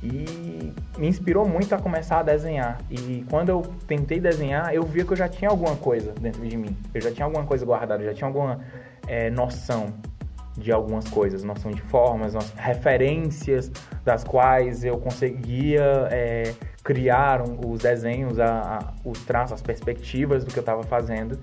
E 0.01 0.73
me 0.97 1.07
inspirou 1.07 1.47
muito 1.47 1.75
a 1.75 1.77
começar 1.79 2.19
a 2.19 2.23
desenhar. 2.23 2.79
E 2.89 3.25
quando 3.29 3.49
eu 3.49 3.61
tentei 3.85 4.19
desenhar, 4.19 4.73
eu 4.73 4.83
via 4.83 5.03
que 5.05 5.11
eu 5.11 5.17
já 5.17 5.27
tinha 5.27 5.49
alguma 5.49 5.75
coisa 5.75 6.13
dentro 6.13 6.45
de 6.47 6.55
mim. 6.55 6.75
Eu 6.93 7.01
já 7.01 7.11
tinha 7.11 7.25
alguma 7.25 7.45
coisa 7.45 7.65
guardada, 7.65 8.01
eu 8.01 8.07
já 8.07 8.13
tinha 8.13 8.27
alguma 8.27 8.61
é, 9.07 9.29
noção 9.29 9.93
de 10.57 10.71
algumas 10.71 11.09
coisas, 11.09 11.43
noção 11.43 11.71
de 11.71 11.81
formas, 11.81 12.33
referências 12.55 13.71
das 14.05 14.23
quais 14.23 14.83
eu 14.83 14.97
conseguia 14.97 16.07
é, 16.11 16.53
criar 16.83 17.41
os 17.41 17.81
desenhos, 17.81 18.39
a, 18.39 18.77
a, 18.77 18.93
os 19.07 19.19
traços, 19.23 19.53
as 19.53 19.61
perspectivas 19.61 20.43
do 20.43 20.51
que 20.51 20.59
eu 20.59 20.61
estava 20.61 20.83
fazendo. 20.83 21.39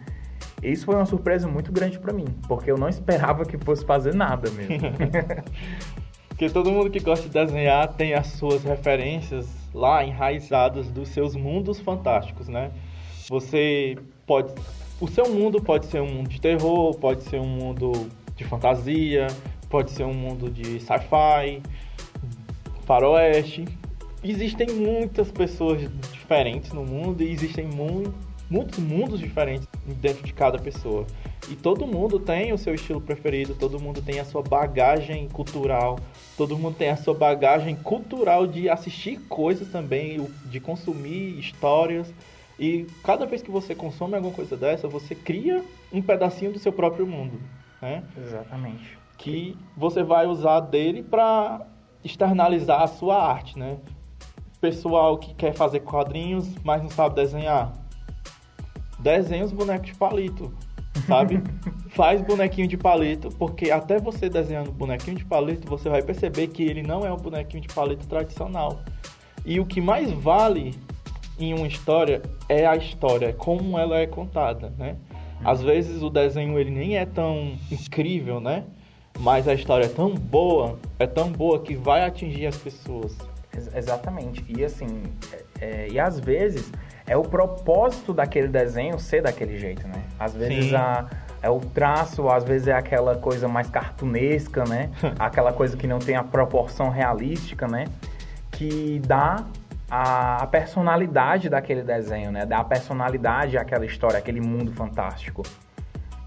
Isso 0.63 0.85
foi 0.85 0.95
uma 0.95 1.07
surpresa 1.07 1.49
muito 1.49 1.73
grande 1.73 1.99
para 1.99 2.13
mim, 2.13 2.27
porque 2.47 2.71
eu 2.71 2.77
não 2.77 2.89
esperava 2.89 3.45
que 3.47 3.57
fosse 3.59 3.85
fazer 3.85 4.15
nada 4.15 4.51
mesmo. 4.51 4.79
porque 6.29 6.51
todo 6.51 6.71
mundo 6.71 6.91
que 6.91 7.01
gosta 7.01 7.27
de 7.27 7.33
desenhar 7.33 7.89
tem 7.95 8.13
as 8.13 8.27
suas 8.29 8.63
referências 8.63 9.49
lá 9.73 10.05
enraizadas 10.05 10.91
dos 10.91 11.09
seus 11.09 11.35
mundos 11.35 11.81
fantásticos, 11.81 12.49
né? 12.49 12.71
Você 13.29 13.97
pode 14.27 14.53
o 15.01 15.09
seu 15.09 15.31
mundo 15.31 15.63
pode 15.63 15.87
ser 15.87 16.01
um 16.03 16.07
mundo 16.07 16.29
de 16.29 16.39
terror, 16.39 16.95
pode 16.99 17.23
ser 17.23 17.41
um 17.41 17.47
mundo 17.47 17.93
de 18.37 18.45
fantasia, 18.45 19.29
pode 19.71 19.93
ser 19.93 20.05
um 20.05 20.13
mundo 20.13 20.51
de 20.51 20.79
sci-fi, 20.79 21.63
faroeste. 22.85 23.65
Existem 24.23 24.69
muitas 24.71 25.31
pessoas 25.31 25.81
diferentes 26.13 26.73
no 26.73 26.85
mundo 26.85 27.23
e 27.23 27.31
existem 27.31 27.67
mu 27.67 28.13
muitos 28.51 28.81
mundos 28.81 29.21
diferentes 29.21 29.69
dentro 29.87 30.25
de 30.25 30.33
cada 30.33 30.59
pessoa. 30.59 31.07
E 31.49 31.55
todo 31.55 31.87
mundo 31.87 32.19
tem 32.19 32.53
o 32.53 32.59
seu 32.59 32.75
estilo 32.75 33.01
preferido, 33.01 33.55
todo 33.55 33.79
mundo 33.79 34.03
tem 34.03 34.19
a 34.19 34.25
sua 34.25 34.43
bagagem 34.43 35.29
cultural, 35.29 36.01
todo 36.37 36.59
mundo 36.59 36.75
tem 36.77 36.89
a 36.89 36.97
sua 36.97 37.15
bagagem 37.15 37.77
cultural 37.77 38.49
de 38.49 38.69
assistir 38.69 39.21
coisas 39.29 39.69
também, 39.69 40.27
de 40.47 40.59
consumir 40.59 41.39
histórias. 41.39 42.13
E 42.59 42.89
cada 43.05 43.25
vez 43.25 43.41
que 43.41 43.53
você 43.53 43.73
consome 43.73 44.17
alguma 44.17 44.35
coisa 44.35 44.57
dessa, 44.57 44.89
você 44.89 45.15
cria 45.15 45.65
um 45.93 46.03
pedacinho 46.03 46.53
do 46.53 46.59
seu 46.59 46.73
próprio 46.73 47.07
mundo 47.07 47.39
né? 47.81 48.03
Exatamente. 48.17 48.99
Que 49.17 49.57
você 49.77 50.03
vai 50.03 50.27
usar 50.27 50.61
dele 50.61 51.03
para 51.03 51.67
externalizar 52.05 52.83
a 52.83 52.87
sua 52.87 53.23
arte, 53.23 53.59
né? 53.59 53.79
Pessoal 54.61 55.17
que 55.17 55.33
quer 55.35 55.55
fazer 55.55 55.81
quadrinhos, 55.81 56.47
mas 56.63 56.83
não 56.83 56.91
sabe 56.91 57.15
desenhar, 57.15 57.73
desenha 58.99 59.45
os 59.45 59.53
bonecos 59.53 59.87
de 59.87 59.95
palito, 59.95 60.53
sabe? 61.07 61.43
Faz 61.91 62.21
bonequinho 62.21 62.69
de 62.69 62.77
palito, 62.77 63.31
porque 63.31 63.71
até 63.71 63.99
você 63.99 64.29
desenhando 64.29 64.71
bonequinho 64.71 65.17
de 65.17 65.25
palito, 65.25 65.67
você 65.67 65.89
vai 65.89 66.03
perceber 66.03 66.49
que 66.49 66.63
ele 66.63 66.83
não 66.83 67.07
é 67.07 67.13
um 67.13 67.17
bonequinho 67.17 67.63
de 67.63 67.75
palito 67.75 68.07
tradicional. 68.07 68.81
E 69.47 69.59
o 69.59 69.65
que 69.65 69.81
mais 69.81 70.13
vale 70.13 70.75
em 71.39 71.55
uma 71.55 71.67
história 71.67 72.21
é 72.49 72.67
a 72.67 72.77
história, 72.77 73.33
como 73.33 73.79
ela 73.79 73.99
é 73.99 74.07
contada, 74.07 74.73
né? 74.79 74.97
Às 75.43 75.63
vezes 75.63 76.03
o 76.03 76.11
desenho 76.11 76.59
ele 76.59 76.71
nem 76.71 76.99
é 76.99 77.07
tão 77.07 77.55
incrível, 77.73 78.41
né? 78.41 78.65
Mas 79.19 79.49
a 79.49 79.55
história 79.55 79.87
é 79.87 79.89
tão 79.89 80.15
boa, 80.15 80.79
é 80.99 81.07
tão 81.07 81.33
boa 81.33 81.61
que 81.61 81.75
vai 81.75 82.05
atingir 82.05 82.47
as 82.47 82.57
pessoas. 82.57 83.17
Exatamente. 83.75 84.45
E 84.49 84.65
assim, 84.65 85.03
é, 85.33 85.45
é, 85.61 85.89
e 85.89 85.99
às 85.99 86.19
vezes 86.19 86.71
é 87.07 87.17
o 87.17 87.23
propósito 87.23 88.13
daquele 88.13 88.49
desenho 88.49 88.99
ser 88.99 89.23
daquele 89.23 89.59
jeito, 89.59 89.87
né? 89.89 90.03
Às 90.19 90.35
vezes 90.35 90.73
a, 90.73 91.09
é 91.43 91.51
o 91.51 91.59
traço, 91.59 92.29
às 92.29 92.45
vezes 92.45 92.69
é 92.69 92.73
aquela 92.73 93.17
coisa 93.17 93.49
mais 93.49 93.69
cartunesca, 93.69 94.65
né? 94.65 94.91
aquela 95.19 95.53
coisa 95.53 95.77
que 95.77 95.87
não 95.87 95.99
tem 95.99 96.17
a 96.17 96.23
proporção 96.23 96.89
realística, 96.89 97.67
né? 97.67 97.85
Que 98.51 99.01
dá 99.05 99.45
a, 99.91 100.43
a 100.43 100.47
personalidade 100.47 101.49
daquele 101.49 101.83
desenho, 101.83 102.31
né? 102.31 102.47
Dar 102.47 102.61
a 102.61 102.65
personalidade 102.65 103.59
àquela 103.59 103.85
história, 103.85 104.19
aquele 104.19 104.41
mundo 104.41 104.73
fantástico. 104.73 105.43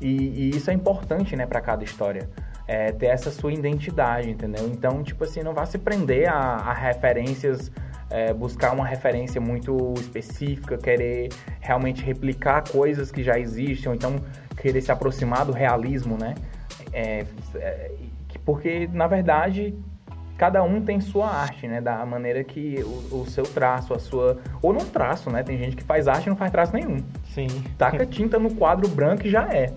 E, 0.01 0.07
e 0.07 0.49
isso 0.49 0.69
é 0.69 0.73
importante, 0.73 1.33
né, 1.35 1.45
para 1.45 1.61
cada 1.61 1.83
história. 1.83 2.29
É, 2.65 2.91
ter 2.93 3.07
essa 3.07 3.29
sua 3.29 3.51
identidade, 3.51 4.29
entendeu? 4.29 4.67
Então, 4.67 5.03
tipo 5.03 5.23
assim, 5.25 5.41
não 5.43 5.53
vá 5.53 5.65
se 5.65 5.77
prender 5.77 6.29
a, 6.29 6.37
a 6.37 6.73
referências, 6.73 7.71
é, 8.09 8.33
buscar 8.33 8.73
uma 8.73 8.85
referência 8.85 9.41
muito 9.41 9.93
específica, 9.97 10.77
querer 10.77 11.29
realmente 11.59 12.03
replicar 12.03 12.63
coisas 12.69 13.11
que 13.11 13.21
já 13.21 13.37
existem, 13.37 13.89
ou 13.89 13.95
então 13.95 14.15
querer 14.55 14.81
se 14.81 14.91
aproximar 14.91 15.45
do 15.45 15.51
realismo, 15.51 16.17
né? 16.17 16.35
É, 16.93 17.25
é 17.55 17.91
porque, 18.45 18.89
na 18.91 19.07
verdade, 19.07 19.73
cada 20.37 20.63
um 20.63 20.81
tem 20.81 20.99
sua 20.99 21.29
arte, 21.29 21.67
né? 21.67 21.79
Da 21.79 22.05
maneira 22.05 22.43
que 22.43 22.83
o, 22.83 23.21
o, 23.21 23.25
seu 23.25 23.43
traço, 23.43 23.93
a 23.93 23.99
sua. 23.99 24.39
Ou 24.61 24.73
não 24.73 24.85
traço, 24.85 25.29
né? 25.29 25.43
Tem 25.43 25.57
gente 25.57 25.75
que 25.75 25.83
faz 25.83 26.07
arte 26.07 26.25
e 26.25 26.29
não 26.29 26.35
faz 26.35 26.51
traço 26.51 26.73
nenhum. 26.73 26.97
Sim. 27.33 27.47
Taca 27.77 28.05
tinta 28.05 28.37
no 28.37 28.53
quadro 28.55 28.87
branco 28.87 29.25
e 29.25 29.29
já 29.29 29.47
é. 29.53 29.73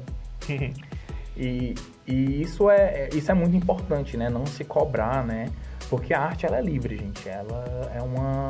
e, 1.37 1.75
e 2.07 2.41
isso 2.43 2.71
é, 2.71 3.09
isso 3.13 3.31
é 3.31 3.35
muito 3.35 3.57
importante, 3.57 4.17
né? 4.17 4.31
Não 4.31 4.47
se 4.47 4.65
cobrar, 4.65 5.25
né? 5.25 5.47
Porque 5.91 6.15
a 6.15 6.21
arte 6.21 6.47
ela 6.47 6.59
é 6.59 6.63
livre, 6.63 6.97
gente. 6.97 7.29
Ela 7.29 7.91
é 7.93 8.01
uma, 8.01 8.49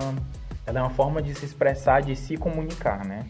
ela 0.66 0.80
é 0.80 0.82
uma 0.82 0.90
forma 0.90 1.22
de 1.22 1.34
se 1.34 1.44
expressar, 1.46 2.02
de 2.02 2.14
se 2.14 2.36
comunicar, 2.36 3.04
né? 3.04 3.24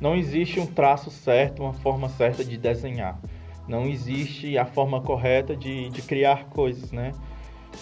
Não 0.00 0.16
existe 0.16 0.58
um 0.58 0.66
traço 0.66 1.10
certo, 1.10 1.62
uma 1.62 1.74
forma 1.74 2.08
certa 2.08 2.42
de 2.42 2.56
desenhar. 2.56 3.20
Não 3.68 3.86
existe 3.86 4.58
a 4.58 4.64
forma 4.64 5.00
correta 5.00 5.56
de, 5.56 5.88
de 5.90 6.02
criar 6.02 6.46
coisas, 6.46 6.90
né? 6.92 7.12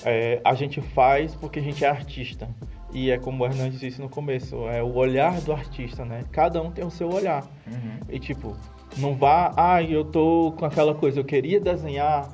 É, 0.05 0.41
a 0.45 0.55
gente 0.55 0.81
faz 0.81 1.35
porque 1.35 1.59
a 1.59 1.62
gente 1.62 1.85
é 1.85 1.88
artista. 1.88 2.49
E 2.93 3.11
é 3.11 3.19
como 3.19 3.43
o 3.43 3.47
Hernandes 3.47 3.81
disse 3.81 4.01
no 4.01 4.09
começo, 4.09 4.67
é 4.69 4.83
o 4.83 4.95
olhar 4.95 5.41
do 5.41 5.53
artista, 5.53 6.05
né? 6.05 6.25
Cada 6.33 6.62
um 6.62 6.71
tem 6.71 6.85
o 6.85 6.91
seu 6.91 7.11
olhar. 7.11 7.45
Uhum. 7.67 8.01
E 8.09 8.19
tipo, 8.19 8.57
não 8.97 9.14
vá, 9.14 9.53
ah, 9.57 9.83
eu 9.83 10.05
tô 10.05 10.55
com 10.59 10.64
aquela 10.64 10.95
coisa, 10.95 11.21
eu 11.21 11.25
queria 11.25 11.61
desenhar, 11.61 12.31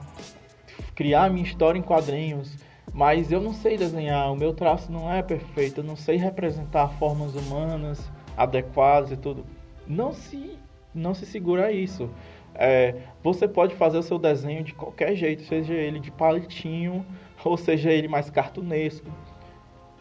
criar 0.94 1.28
minha 1.30 1.44
história 1.44 1.78
em 1.78 1.82
quadrinhos, 1.82 2.56
mas 2.92 3.32
eu 3.32 3.40
não 3.40 3.52
sei 3.52 3.76
desenhar, 3.76 4.32
o 4.32 4.36
meu 4.36 4.52
traço 4.54 4.92
não 4.92 5.12
é 5.12 5.22
perfeito, 5.22 5.80
eu 5.80 5.84
não 5.84 5.96
sei 5.96 6.16
representar 6.16 6.88
formas 6.90 7.34
humanas 7.34 8.08
adequadas 8.36 9.10
e 9.10 9.16
tudo 9.16 9.44
não 9.86 10.12
se, 10.12 10.58
não 10.94 11.14
se 11.14 11.26
segura 11.26 11.66
a 11.66 11.72
isso. 11.72 12.08
É, 12.54 12.94
você 13.22 13.48
pode 13.48 13.74
fazer 13.74 13.98
o 13.98 14.02
seu 14.02 14.18
desenho 14.18 14.62
de 14.62 14.74
qualquer 14.74 15.14
jeito, 15.14 15.42
seja 15.44 15.74
ele 15.74 15.98
de 15.98 16.10
palitinho 16.10 17.04
ou 17.44 17.56
seja 17.56 17.90
ele 17.90 18.08
mais 18.08 18.30
cartunesco. 18.30 19.06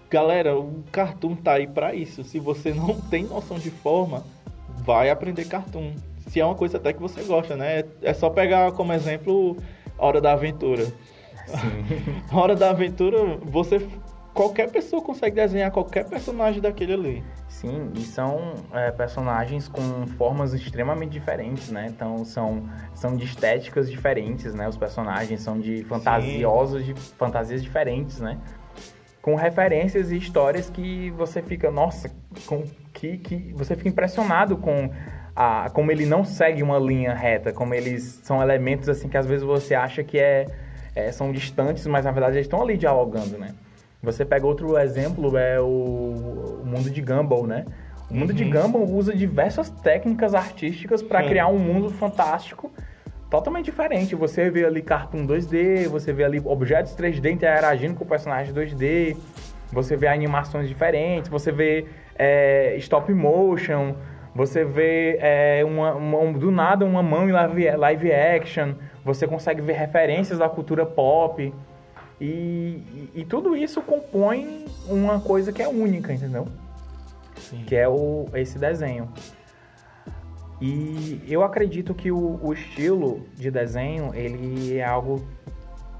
Galera, 0.09 0.55
o 0.57 0.83
cartoon 0.91 1.35
tá 1.35 1.53
aí 1.53 1.65
para 1.65 1.95
isso. 1.95 2.23
Se 2.23 2.39
você 2.39 2.71
não 2.75 2.99
tem 3.01 3.23
noção 3.23 3.57
de 3.57 3.71
forma, 3.71 4.23
vai 4.85 5.09
aprender 5.09 5.45
cartoon. 5.45 5.93
Se 6.27 6.39
é 6.39 6.45
uma 6.45 6.55
coisa 6.55 6.77
até 6.77 6.93
que 6.93 7.01
você 7.01 7.23
gosta, 7.23 7.55
né? 7.55 7.83
É 8.01 8.13
só 8.13 8.29
pegar 8.29 8.71
como 8.71 8.93
exemplo 8.93 9.57
Hora 9.97 10.21
da 10.21 10.33
Aventura. 10.33 10.85
Hora 12.31 12.55
da 12.55 12.69
Aventura, 12.69 13.37
você 13.43 13.79
qualquer 14.33 14.69
pessoa 14.71 15.01
consegue 15.01 15.35
desenhar 15.35 15.71
qualquer 15.71 16.05
personagem 16.05 16.59
daquele 16.59 16.93
ali. 16.93 17.23
Sim, 17.47 17.91
e 17.95 18.01
são 18.01 18.55
é, 18.73 18.91
personagens 18.91 19.67
com 19.67 20.07
formas 20.17 20.53
extremamente 20.53 21.11
diferentes, 21.11 21.69
né? 21.69 21.87
Então 21.87 22.25
são, 22.25 22.67
são 22.95 23.15
de 23.15 23.25
estéticas 23.25 23.89
diferentes, 23.89 24.53
né? 24.53 24.67
Os 24.67 24.75
personagens 24.75 25.41
são 25.41 25.59
de 25.59 25.83
fantasiosos, 25.83 26.83
de 26.83 26.93
fantasias 26.93 27.61
diferentes, 27.61 28.19
né? 28.19 28.37
Com 29.21 29.35
referências 29.35 30.11
e 30.11 30.17
histórias 30.17 30.69
que 30.69 31.11
você 31.11 31.41
fica, 31.41 31.71
nossa, 31.71 32.11
com, 32.45 32.63
que, 32.91 33.17
que 33.17 33.53
você 33.53 33.75
fica 33.75 33.87
impressionado 33.87 34.57
com 34.57 34.89
a, 35.35 35.69
como 35.73 35.91
ele 35.91 36.05
não 36.05 36.25
segue 36.25 36.61
uma 36.61 36.77
linha 36.77 37.13
reta, 37.13 37.53
como 37.53 37.73
eles 37.73 38.19
são 38.23 38.41
elementos 38.41 38.89
assim 38.89 39.07
que 39.07 39.17
às 39.17 39.25
vezes 39.25 39.43
você 39.43 39.73
acha 39.75 40.03
que 40.03 40.19
é, 40.19 40.47
é 40.95 41.11
são 41.11 41.31
distantes, 41.31 41.87
mas 41.87 42.03
na 42.03 42.11
verdade 42.11 42.35
eles 42.37 42.47
estão 42.47 42.61
ali 42.61 42.75
dialogando, 42.77 43.37
né? 43.37 43.53
Você 44.03 44.25
pega 44.25 44.45
outro 44.45 44.77
exemplo, 44.77 45.37
é 45.37 45.59
o, 45.61 45.63
o 45.65 46.65
mundo 46.65 46.89
de 46.89 47.01
Gumball, 47.01 47.47
né? 47.47 47.65
O 48.11 48.13
mundo 48.13 48.31
uhum. 48.31 48.35
de 48.35 48.43
Gumball 48.43 48.83
usa 48.83 49.15
diversas 49.15 49.69
técnicas 49.69 50.35
artísticas 50.35 51.01
para 51.01 51.23
criar 51.23 51.47
um 51.47 51.57
mundo 51.57 51.89
fantástico 51.89 52.69
totalmente 53.29 53.65
diferente. 53.65 54.13
Você 54.13 54.49
vê 54.49 54.65
ali 54.65 54.81
cartoon 54.81 55.25
2D, 55.25 55.87
você 55.87 56.11
vê 56.11 56.25
ali 56.25 56.41
objetos 56.43 56.95
3D 56.95 57.31
interagindo 57.31 57.95
com 57.95 58.05
personagens 58.05 58.53
2D, 58.53 59.17
você 59.71 59.95
vê 59.95 60.07
animações 60.07 60.67
diferentes, 60.67 61.29
você 61.29 61.51
vê 61.51 61.85
é, 62.15 62.75
stop 62.77 63.11
motion, 63.13 63.95
você 64.35 64.63
vê 64.65 65.17
é, 65.19 65.63
uma, 65.65 65.95
uma, 65.95 66.33
do 66.33 66.51
nada 66.51 66.85
uma 66.85 67.01
mão 67.01 67.27
em 67.27 67.31
live, 67.31 67.71
live 67.71 68.11
action, 68.11 68.73
você 69.03 69.25
consegue 69.25 69.61
ver 69.61 69.73
referências 69.73 70.39
da 70.39 70.49
cultura 70.49 70.85
pop. 70.85 71.53
E, 72.23 72.25
e, 72.25 73.11
e, 73.15 73.25
tudo 73.25 73.53
isso 73.53 73.81
compõe 73.81 74.65
uma 74.87 75.19
coisa 75.19 75.51
que 75.51 75.61
é 75.61 75.67
única, 75.67 76.13
entendeu? 76.13 76.47
Sim. 77.35 77.65
Que 77.65 77.75
é 77.75 77.85
o, 77.85 78.29
esse 78.33 78.57
desenho. 78.57 79.11
E 80.61 81.21
eu 81.27 81.43
acredito 81.43 81.93
que 81.93 82.13
o, 82.13 82.39
o, 82.41 82.53
estilo 82.53 83.25
de 83.35 83.51
desenho, 83.51 84.15
ele 84.15 84.77
é 84.77 84.85
algo 84.85 85.21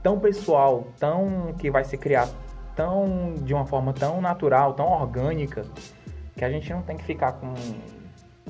tão 0.02 0.18
pessoal, 0.18 0.88
tão 0.98 1.54
que 1.58 1.70
vai 1.70 1.84
se 1.84 1.98
criar 1.98 2.30
tão 2.74 3.34
de 3.44 3.54
uma 3.54 3.66
forma 3.66 3.92
tão 3.92 4.22
natural, 4.22 4.76
tão 4.76 4.88
orgânica, 4.88 5.66
que 6.38 6.46
a 6.46 6.50
gente 6.50 6.72
não 6.72 6.84
tem 6.84 6.96
que 6.96 7.04
ficar 7.04 7.34
com 7.34 7.54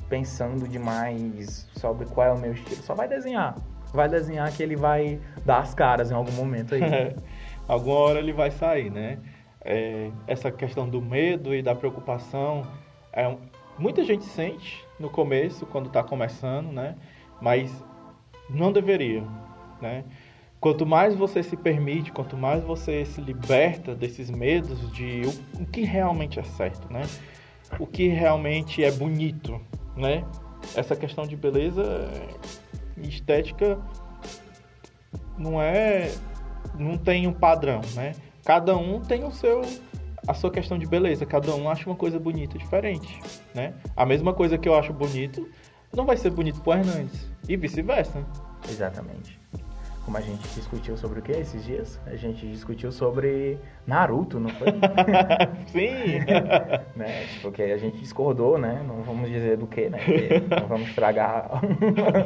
pensando 0.08 0.68
demais 0.68 1.68
sobre 1.76 2.06
qual 2.06 2.28
é 2.28 2.32
o 2.32 2.38
meu 2.38 2.54
estilo. 2.54 2.84
Só 2.84 2.94
vai 2.94 3.08
desenhar. 3.08 3.56
Vai 3.92 4.08
desenhar 4.08 4.52
que 4.52 4.62
ele 4.62 4.76
vai 4.76 5.20
dar 5.44 5.58
as 5.58 5.74
caras 5.74 6.12
em 6.12 6.14
algum 6.14 6.34
momento 6.34 6.76
aí. 6.76 6.82
alguma 7.68 7.96
hora 7.98 8.20
ele 8.20 8.34
vai 8.34 8.52
sair, 8.52 8.90
né? 8.90 9.20
É, 9.62 10.12
essa 10.28 10.52
questão 10.52 10.88
do 10.88 11.02
medo 11.02 11.56
e 11.56 11.62
da 11.62 11.74
preocupação, 11.74 12.68
é, 13.12 13.36
muita 13.78 14.04
gente 14.04 14.26
sente 14.26 14.84
no 15.00 15.10
começo, 15.10 15.66
quando 15.66 15.88
está 15.88 16.04
começando, 16.04 16.72
né? 16.72 16.96
Mas 17.42 17.72
não 18.50 18.72
deveria, 18.72 19.24
né? 19.82 20.04
Quanto 20.60 20.86
mais 20.86 21.14
você 21.14 21.44
se 21.44 21.58
permite, 21.58 22.12
quanto 22.12 22.38
mais 22.38 22.64
você 22.64 23.04
se 23.06 23.20
liberta 23.20 23.94
desses 23.94 24.30
medos 24.30 24.92
de 24.94 25.22
o, 25.26 25.64
o 25.64 25.66
que 25.66 25.82
realmente 25.82 26.40
é 26.40 26.44
certo, 26.44 26.92
né? 26.92 27.04
O 27.80 27.86
que 27.86 28.08
realmente 28.08 28.84
é 28.84 28.92
bonito, 28.92 29.60
né? 29.96 30.26
Essa 30.76 30.96
questão 30.96 31.28
de 31.28 31.36
beleza 31.36 31.84
e 32.98 33.10
estética 33.10 33.78
não 35.38 35.62
é 35.62 36.12
não 36.78 36.98
tem 36.98 37.28
um 37.28 37.34
padrão, 37.34 37.82
né? 37.96 38.14
Cada 38.46 38.76
um 38.76 39.00
tem 39.00 39.24
o 39.24 39.32
seu 39.32 39.62
a 40.26 40.34
sua 40.34 40.50
questão 40.50 40.80
de 40.80 40.86
beleza, 40.86 41.26
cada 41.26 41.54
um 41.54 41.70
acha 41.70 41.90
uma 41.90 41.98
coisa 41.98 42.18
bonita 42.18 42.58
diferente, 42.58 43.20
né? 43.54 43.74
A 43.96 44.06
mesma 44.06 44.34
coisa 44.34 44.58
que 44.58 44.70
eu 44.70 44.76
acho 44.76 44.94
bonito 44.94 45.50
não 45.94 46.06
vai 46.06 46.16
ser 46.16 46.30
bonito 46.30 46.62
pro 46.62 46.74
Hernandes 46.74 47.30
e 47.48 47.58
vice-versa. 47.58 48.26
Exatamente 48.70 49.43
como 50.06 50.18
a 50.18 50.22
gente 50.22 50.42
discutiu 50.50 50.98
sobre 50.98 51.20
o 51.20 51.22
que 51.22 51.32
esses 51.32 51.64
dias? 51.64 52.00
A 52.06 52.16
gente 52.16 52.46
discutiu 52.46 52.92
sobre 52.92 53.58
Naruto, 53.88 54.40
não 54.40 54.50
foi? 54.50 54.68
Sim! 55.72 56.20
né? 56.96 57.26
Porque 57.42 57.62
a 57.64 57.78
gente 57.78 57.98
discordou, 57.98 58.58
né? 58.58 58.84
Não 58.86 59.02
vamos 59.02 59.30
dizer 59.30 59.58
do 59.58 59.66
que, 59.66 59.90
né? 59.90 60.00
Porque 60.00 60.62
não 60.62 60.68
vamos 60.68 60.90
estragar 60.90 61.62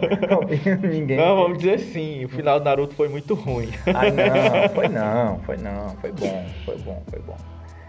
ninguém. 0.81 1.17
Não, 1.17 1.35
vamos 1.35 1.59
dizer 1.59 1.79
sim. 1.79 2.25
O 2.25 2.29
final 2.29 2.59
do 2.59 2.65
Naruto 2.65 2.95
foi 2.95 3.09
muito 3.09 3.35
ruim. 3.35 3.69
ah, 3.87 4.09
não. 4.11 4.69
Foi 4.69 4.87
não. 4.87 5.39
Foi 5.39 5.57
não. 5.57 5.89
Foi 5.97 6.11
bom. 6.11 6.45
Foi 6.65 6.77
bom. 6.77 7.03
Foi 7.09 7.19
bom. 7.19 7.35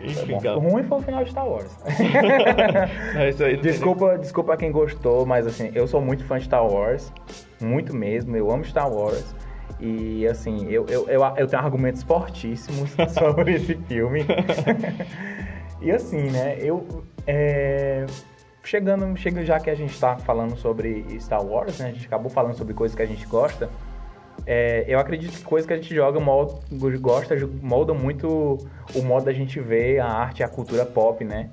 Enfim, 0.00 0.38
foi 0.40 0.54
bom. 0.54 0.58
ruim 0.60 0.84
foi 0.84 0.98
o 0.98 1.02
final 1.02 1.24
de 1.24 1.30
Star 1.30 1.48
Wars. 1.48 1.76
é 3.16 3.30
isso 3.30 3.42
aí, 3.42 3.56
desculpa, 3.56 4.16
desculpa 4.16 4.56
quem 4.56 4.70
gostou, 4.70 5.26
mas 5.26 5.44
assim, 5.44 5.72
eu 5.74 5.88
sou 5.88 6.00
muito 6.00 6.24
fã 6.24 6.38
de 6.38 6.44
Star 6.44 6.64
Wars. 6.64 7.12
Muito 7.60 7.94
mesmo. 7.96 8.36
Eu 8.36 8.50
amo 8.50 8.64
Star 8.64 8.88
Wars. 8.92 9.34
E 9.80 10.26
assim, 10.26 10.66
eu, 10.68 10.86
eu, 10.86 11.08
eu, 11.08 11.22
eu 11.36 11.46
tenho 11.46 11.62
argumentos 11.62 12.02
fortíssimos 12.02 12.90
sobre 13.16 13.54
esse 13.54 13.74
filme. 13.74 14.24
e 15.80 15.90
assim, 15.90 16.30
né, 16.30 16.58
eu. 16.60 17.04
É, 17.26 18.06
chegando, 18.64 19.16
chegando 19.16 19.44
já 19.44 19.60
que 19.60 19.70
a 19.70 19.74
gente 19.74 19.92
está 19.92 20.16
falando 20.16 20.56
sobre 20.56 21.04
Star 21.20 21.44
Wars, 21.44 21.78
né? 21.78 21.88
A 21.88 21.92
gente 21.92 22.06
acabou 22.06 22.30
falando 22.30 22.54
sobre 22.54 22.74
coisas 22.74 22.94
que 22.94 23.02
a 23.02 23.06
gente 23.06 23.26
gosta. 23.26 23.70
É, 24.46 24.84
eu 24.86 24.98
acredito 24.98 25.36
que 25.36 25.44
coisas 25.44 25.66
que 25.66 25.72
a 25.72 25.76
gente 25.76 25.94
joga, 25.94 26.18
molda, 26.18 26.58
gosta, 26.98 27.34
molda 27.62 27.92
muito 27.92 28.58
o 28.94 29.02
modo 29.02 29.24
da 29.26 29.32
gente 29.32 29.60
ver 29.60 29.98
a 30.00 30.06
arte 30.06 30.40
e 30.40 30.42
a 30.42 30.48
cultura 30.48 30.84
pop, 30.86 31.24
né? 31.24 31.50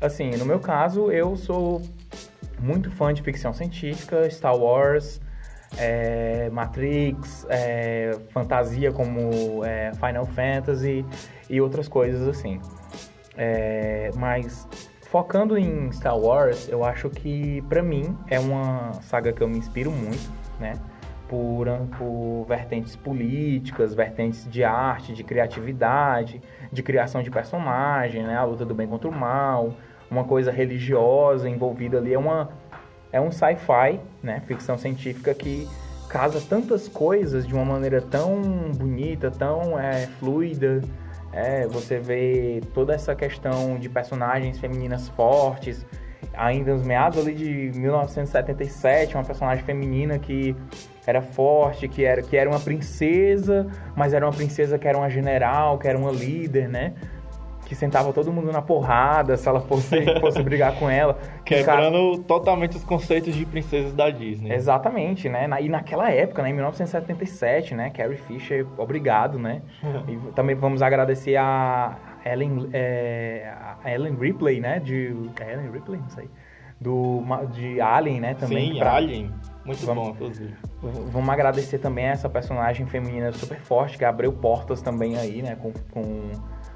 Assim, 0.00 0.30
no 0.32 0.44
meu 0.44 0.58
caso, 0.58 1.10
eu 1.10 1.36
sou 1.36 1.82
muito 2.60 2.90
fã 2.90 3.12
de 3.14 3.22
ficção 3.22 3.52
científica, 3.52 4.28
Star 4.30 4.56
Wars, 4.56 5.20
é, 5.78 6.50
Matrix, 6.50 7.46
é, 7.48 8.16
fantasia 8.30 8.92
como 8.92 9.64
é, 9.64 9.92
Final 9.94 10.26
Fantasy 10.26 11.04
e 11.48 11.60
outras 11.60 11.88
coisas 11.88 12.26
assim. 12.28 12.60
É, 13.36 14.10
mas 14.16 14.68
focando 15.12 15.58
em 15.58 15.90
Star 15.92 16.18
Wars, 16.18 16.68
eu 16.68 16.84
acho 16.84 17.10
que 17.10 17.62
para 17.68 17.82
mim 17.82 18.16
é 18.28 18.38
uma 18.38 18.92
saga 19.02 19.32
que 19.32 19.42
eu 19.42 19.48
me 19.48 19.58
inspiro 19.58 19.90
muito, 19.90 20.32
né? 20.58 20.72
Por, 21.28 21.66
por 21.96 22.44
vertentes 22.46 22.94
políticas, 22.94 23.94
vertentes 23.94 24.46
de 24.50 24.62
arte, 24.64 25.14
de 25.14 25.24
criatividade, 25.24 26.42
de 26.70 26.82
criação 26.82 27.22
de 27.22 27.30
personagem, 27.30 28.22
né? 28.22 28.36
A 28.36 28.44
luta 28.44 28.66
do 28.66 28.74
bem 28.74 28.86
contra 28.86 29.08
o 29.08 29.12
mal, 29.12 29.74
uma 30.10 30.24
coisa 30.24 30.50
religiosa 30.50 31.48
envolvida 31.48 31.96
ali. 31.96 32.12
É, 32.12 32.18
uma, 32.18 32.50
é 33.12 33.20
um 33.20 33.30
sci-fi, 33.30 34.00
né? 34.22 34.42
Ficção 34.46 34.78
científica 34.78 35.34
que 35.34 35.68
casa 36.08 36.42
tantas 36.48 36.88
coisas 36.88 37.46
de 37.46 37.54
uma 37.54 37.64
maneira 37.64 38.00
tão 38.00 38.40
bonita, 38.74 39.30
tão 39.30 39.78
é, 39.78 40.06
fluida. 40.18 40.80
É, 41.32 41.66
você 41.66 41.98
vê 41.98 42.60
toda 42.74 42.94
essa 42.94 43.14
questão 43.14 43.78
de 43.78 43.88
personagens 43.88 44.58
femininas 44.58 45.08
fortes. 45.08 45.86
Ainda 46.34 46.72
nos 46.72 46.82
meados 46.82 47.18
ali 47.18 47.34
de 47.34 47.78
1977, 47.78 49.14
uma 49.14 49.24
personagem 49.24 49.64
feminina 49.64 50.18
que 50.18 50.56
era 51.06 51.20
forte, 51.20 51.88
que 51.88 52.04
era, 52.04 52.22
que 52.22 52.36
era 52.36 52.48
uma 52.48 52.60
princesa, 52.60 53.66
mas 53.96 54.14
era 54.14 54.24
uma 54.24 54.32
princesa 54.32 54.78
que 54.78 54.86
era 54.86 54.96
uma 54.96 55.10
general, 55.10 55.78
que 55.78 55.88
era 55.88 55.98
uma 55.98 56.12
líder, 56.12 56.68
né? 56.68 56.94
Que 57.72 57.76
sentava 57.76 58.12
todo 58.12 58.30
mundo 58.30 58.52
na 58.52 58.60
porrada 58.60 59.34
se 59.34 59.48
ela 59.48 59.60
fosse, 59.60 60.04
fosse 60.20 60.42
brigar 60.42 60.78
com 60.78 60.90
ela. 60.90 61.18
Quebrando 61.42 62.12
cara... 62.12 62.24
totalmente 62.24 62.76
os 62.76 62.84
conceitos 62.84 63.34
de 63.34 63.46
princesas 63.46 63.94
da 63.94 64.10
Disney. 64.10 64.52
Exatamente, 64.52 65.26
né? 65.26 65.48
E 65.58 65.70
naquela 65.70 66.10
época, 66.10 66.42
né, 66.42 66.50
em 66.50 66.52
1977, 66.52 67.74
né, 67.74 67.88
Carrie 67.88 68.18
Fisher, 68.18 68.66
obrigado, 68.76 69.38
né? 69.38 69.62
e 70.06 70.32
também 70.32 70.54
vamos 70.54 70.82
agradecer 70.82 71.36
a 71.36 71.96
Ellen, 72.26 72.68
é, 72.74 73.50
a 73.82 73.90
Ellen 73.90 74.16
Ripley, 74.16 74.60
né, 74.60 74.78
de... 74.78 75.16
É 75.40 75.54
Ellen 75.54 75.70
Ripley? 75.70 75.98
Não 75.98 76.10
sei. 76.10 76.28
Do, 76.78 77.22
de 77.52 77.80
Alien, 77.80 78.20
né, 78.20 78.34
também. 78.34 78.72
Sim, 78.74 78.78
pra... 78.80 78.96
Alien. 78.96 79.32
Muito 79.64 79.86
vamos, 79.86 80.08
bom, 80.08 80.10
inclusive. 80.10 80.54
Vamos 80.82 81.28
agradecer 81.30 81.78
também 81.78 82.08
a 82.08 82.10
essa 82.10 82.28
personagem 82.28 82.84
feminina 82.84 83.32
super 83.32 83.60
forte, 83.60 83.96
que 83.96 84.04
abriu 84.04 84.32
portas 84.32 84.82
também 84.82 85.16
aí, 85.16 85.40
né, 85.40 85.56
com, 85.56 85.72
com 85.90 86.32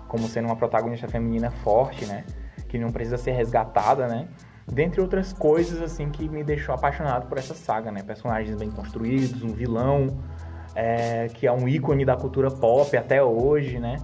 como 0.08 0.26
sendo 0.28 0.46
uma 0.46 0.56
protagonista 0.56 1.08
feminina 1.08 1.50
forte, 1.50 2.06
né? 2.06 2.24
Que 2.68 2.78
não 2.78 2.90
precisa 2.90 3.16
ser 3.16 3.32
resgatada, 3.32 4.06
né? 4.06 4.28
Dentre 4.66 5.00
outras 5.00 5.32
coisas, 5.32 5.80
assim, 5.80 6.10
que 6.10 6.28
me 6.28 6.42
deixou 6.42 6.74
apaixonado 6.74 7.28
por 7.28 7.38
essa 7.38 7.54
saga, 7.54 7.92
né? 7.92 8.02
Personagens 8.02 8.56
bem 8.56 8.70
construídos, 8.70 9.42
um 9.42 9.52
vilão, 9.52 10.18
é, 10.74 11.28
que 11.28 11.46
é 11.46 11.52
um 11.52 11.68
ícone 11.68 12.04
da 12.04 12.16
cultura 12.16 12.50
pop 12.50 12.96
até 12.96 13.22
hoje, 13.22 13.78
né? 13.78 13.96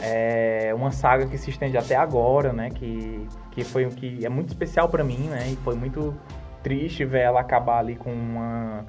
É 0.00 0.72
uma 0.74 0.92
saga 0.92 1.26
que 1.26 1.36
se 1.36 1.50
estende 1.50 1.76
até 1.76 1.96
agora, 1.96 2.52
né? 2.52 2.70
Que, 2.70 3.26
que 3.50 3.64
foi 3.64 3.86
que 3.86 4.24
é 4.24 4.28
muito 4.28 4.48
especial 4.48 4.88
para 4.88 5.04
mim, 5.04 5.28
né? 5.28 5.48
E 5.48 5.56
foi 5.56 5.74
muito 5.74 6.14
triste 6.62 7.04
ver 7.04 7.20
ela 7.20 7.40
acabar 7.40 7.78
ali 7.78 7.96
com 7.96 8.12
uma, 8.12 8.86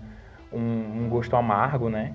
um, 0.53 1.03
um 1.03 1.09
gosto 1.09 1.35
amargo, 1.35 1.89
né? 1.89 2.13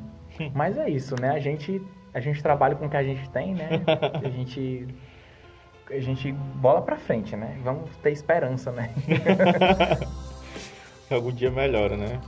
Mas 0.55 0.79
é 0.79 0.89
isso, 0.89 1.15
né? 1.21 1.31
A 1.31 1.39
gente 1.39 1.83
a 2.15 2.21
gente 2.21 2.43
trabalha 2.43 2.77
com 2.77 2.87
o 2.87 2.89
que 2.89 2.97
a 2.97 3.03
gente 3.03 3.29
tem, 3.31 3.55
né? 3.55 3.83
a 4.25 4.29
gente 4.29 4.87
a 5.91 6.01
gente 6.01 6.33
bola 6.33 6.81
para 6.81 6.97
frente, 6.97 7.37
né? 7.37 7.59
Vamos 7.63 7.95
ter 7.97 8.13
esperança, 8.13 8.73
né? 8.73 8.91
Algum 11.11 11.31
dia 11.31 11.51
melhora, 11.51 11.97
né? 11.97 12.21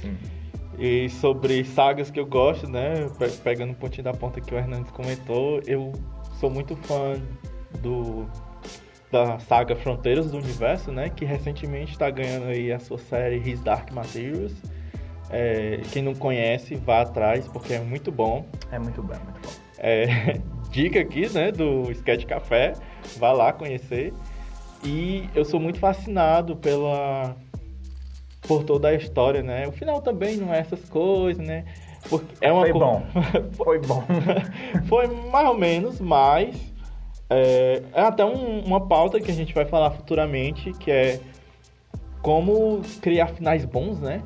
Sim. 0.00 0.16
E 0.78 1.10
sobre 1.10 1.62
sagas 1.64 2.10
que 2.10 2.18
eu 2.18 2.24
gosto, 2.24 2.66
né? 2.66 2.94
Pegando 3.44 3.72
um 3.72 3.74
pontinho 3.74 4.04
da 4.04 4.14
ponta 4.14 4.40
que 4.40 4.54
o 4.54 4.58
Hernandes 4.58 4.90
comentou, 4.90 5.60
eu 5.66 5.92
sou 6.40 6.48
muito 6.48 6.74
fã 6.76 7.20
do 7.80 8.26
da 9.10 9.38
saga 9.40 9.76
Fronteiras 9.76 10.30
do 10.30 10.38
Universo, 10.38 10.90
né? 10.90 11.10
Que 11.10 11.26
recentemente 11.26 11.92
está 11.92 12.08
ganhando 12.08 12.46
aí 12.46 12.72
a 12.72 12.78
sua 12.78 12.96
série 12.96 13.36
His 13.36 13.60
Dark 13.60 13.92
Materials. 13.92 14.54
É, 15.30 15.80
quem 15.92 16.02
não 16.02 16.14
conhece, 16.14 16.74
vá 16.76 17.02
atrás, 17.02 17.48
porque 17.48 17.74
é 17.74 17.80
muito 17.80 18.12
bom. 18.12 18.44
É 18.70 18.78
muito 18.78 19.02
bom, 19.02 19.14
é 19.14 19.18
muito 19.18 19.40
bom. 19.40 19.52
É, 19.78 20.40
dica 20.70 21.00
aqui, 21.00 21.28
né, 21.32 21.50
do 21.50 21.90
Sketch 21.92 22.24
Café, 22.26 22.74
vá 23.18 23.32
lá 23.32 23.52
conhecer. 23.52 24.12
E 24.84 25.28
eu 25.34 25.44
sou 25.44 25.60
muito 25.60 25.78
fascinado 25.78 26.56
pela 26.56 27.36
por 28.42 28.64
toda 28.64 28.88
a 28.88 28.94
história, 28.94 29.42
né? 29.42 29.68
O 29.68 29.72
final 29.72 30.02
também 30.02 30.36
não 30.36 30.52
é 30.52 30.58
essas 30.58 30.88
coisas, 30.88 31.44
né? 31.44 31.64
Porque 32.08 32.34
é 32.40 32.52
uma 32.52 32.62
Foi 32.62 32.72
co... 32.72 32.78
bom. 32.80 33.02
Foi 33.54 33.78
bom. 33.78 34.04
Foi 34.88 35.06
mais 35.06 35.48
ou 35.48 35.54
menos, 35.56 36.00
mas 36.00 36.56
é, 37.30 37.82
é 37.94 38.02
até 38.02 38.24
um, 38.24 38.60
uma 38.60 38.86
pauta 38.86 39.20
que 39.20 39.30
a 39.30 39.34
gente 39.34 39.54
vai 39.54 39.64
falar 39.64 39.90
futuramente, 39.92 40.72
que 40.72 40.90
é 40.90 41.20
como 42.20 42.82
criar 43.00 43.28
finais 43.28 43.64
bons, 43.64 44.00
né? 44.00 44.22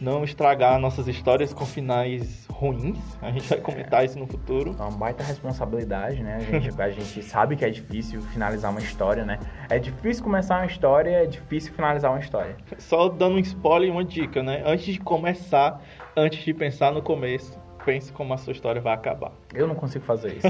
Não 0.00 0.24
estragar 0.24 0.78
nossas 0.78 1.08
histórias 1.08 1.52
com 1.52 1.64
finais 1.64 2.46
ruins. 2.50 2.98
A 3.22 3.30
gente 3.30 3.48
vai 3.48 3.60
comentar 3.60 4.02
é. 4.02 4.06
isso 4.06 4.18
no 4.18 4.26
futuro. 4.26 4.74
É 4.78 4.82
uma 4.82 4.90
baita 4.90 5.22
responsabilidade, 5.22 6.22
né? 6.22 6.36
A 6.36 6.40
gente, 6.40 6.80
a 6.80 6.90
gente 6.90 7.22
sabe 7.22 7.56
que 7.56 7.64
é 7.64 7.70
difícil 7.70 8.20
finalizar 8.20 8.70
uma 8.70 8.80
história, 8.80 9.24
né? 9.24 9.38
É 9.68 9.78
difícil 9.78 10.24
começar 10.24 10.58
uma 10.58 10.66
história, 10.66 11.10
é 11.10 11.26
difícil 11.26 11.72
finalizar 11.72 12.10
uma 12.10 12.20
história. 12.20 12.56
Só 12.78 13.08
dando 13.08 13.36
um 13.36 13.38
spoiler 13.38 13.88
e 13.88 13.92
uma 13.92 14.04
dica, 14.04 14.42
né? 14.42 14.62
Antes 14.64 14.94
de 14.94 15.00
começar, 15.00 15.80
antes 16.16 16.44
de 16.44 16.52
pensar 16.54 16.92
no 16.92 17.02
começo, 17.02 17.58
pense 17.84 18.12
como 18.12 18.34
a 18.34 18.36
sua 18.36 18.52
história 18.52 18.80
vai 18.80 18.94
acabar. 18.94 19.32
Eu 19.54 19.66
não 19.66 19.74
consigo 19.74 20.04
fazer 20.04 20.36
isso. 20.36 20.46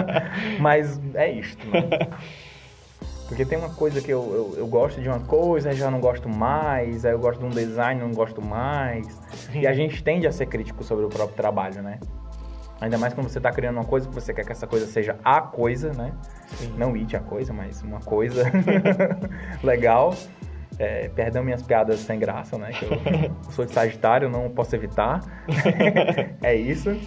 Mas 0.60 1.00
é 1.14 1.30
isto, 1.30 1.66
né? 1.68 1.82
Porque 3.30 3.44
tem 3.44 3.56
uma 3.56 3.70
coisa 3.70 4.02
que 4.02 4.10
eu, 4.10 4.24
eu, 4.34 4.58
eu, 4.58 4.66
gosto 4.66 5.00
de 5.00 5.08
uma 5.08 5.20
coisa, 5.20 5.70
já 5.72 5.88
não 5.88 6.00
gosto 6.00 6.28
mais, 6.28 7.04
aí 7.04 7.12
eu 7.12 7.18
gosto 7.20 7.38
de 7.38 7.46
um 7.46 7.50
design, 7.50 8.00
não 8.00 8.10
gosto 8.10 8.42
mais. 8.42 9.06
E 9.54 9.68
a 9.68 9.72
gente 9.72 10.02
tende 10.02 10.26
a 10.26 10.32
ser 10.32 10.46
crítico 10.46 10.82
sobre 10.82 11.04
o 11.04 11.08
próprio 11.08 11.36
trabalho, 11.36 11.80
né? 11.80 12.00
Ainda 12.80 12.98
mais 12.98 13.14
quando 13.14 13.28
você 13.28 13.38
está 13.38 13.52
criando 13.52 13.76
uma 13.76 13.84
coisa 13.84 14.08
que 14.08 14.14
você 14.16 14.34
quer 14.34 14.44
que 14.44 14.50
essa 14.50 14.66
coisa 14.66 14.84
seja 14.84 15.16
a 15.24 15.40
coisa, 15.40 15.92
né? 15.92 16.12
Sim. 16.56 16.74
Não 16.76 16.94
it 16.94 17.14
a 17.14 17.20
coisa, 17.20 17.52
mas 17.52 17.80
uma 17.82 18.00
coisa 18.00 18.42
legal. 19.62 20.12
É, 20.76 21.08
perdão 21.10 21.44
minhas 21.44 21.62
piadas 21.62 22.00
sem 22.00 22.18
graça, 22.18 22.58
né? 22.58 22.72
Que 22.72 22.84
eu, 22.84 22.90
eu 22.90 23.32
sou 23.52 23.64
de 23.64 23.70
Sagitário, 23.70 24.28
não 24.28 24.50
posso 24.50 24.74
evitar. 24.74 25.20
é 26.42 26.56
isso. 26.56 26.98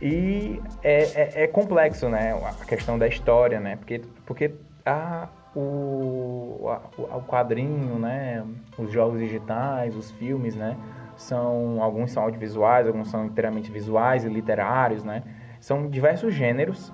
E 0.00 0.62
é, 0.84 1.02
é, 1.02 1.42
é, 1.42 1.46
complexo, 1.48 2.08
né? 2.08 2.40
A 2.60 2.64
questão 2.64 2.96
da 2.96 3.08
história, 3.08 3.58
né? 3.58 3.74
Porque, 3.74 4.00
porque 4.24 4.54
a, 4.88 5.28
o, 5.54 6.68
a, 6.68 7.16
o 7.16 7.22
quadrinho, 7.22 7.98
né, 7.98 8.44
os 8.78 8.90
jogos 8.90 9.20
digitais, 9.20 9.94
os 9.96 10.10
filmes, 10.12 10.54
né, 10.54 10.76
são 11.16 11.82
alguns 11.82 12.12
são 12.12 12.22
audiovisuais, 12.22 12.86
alguns 12.86 13.10
são 13.10 13.26
inteiramente 13.26 13.70
visuais 13.70 14.24
e 14.24 14.28
literários, 14.28 15.04
né, 15.04 15.22
são 15.60 15.88
diversos 15.88 16.32
gêneros 16.32 16.92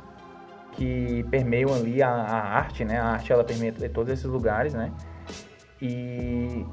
que 0.72 1.24
permeiam 1.30 1.72
ali 1.72 2.02
a, 2.02 2.10
a 2.10 2.56
arte, 2.56 2.84
né, 2.84 2.98
a 2.98 3.06
arte 3.06 3.32
ela 3.32 3.44
permeia 3.44 3.72
todos 3.88 4.12
esses 4.12 4.24
lugares, 4.24 4.74
né, 4.74 4.92
e 5.80 6.66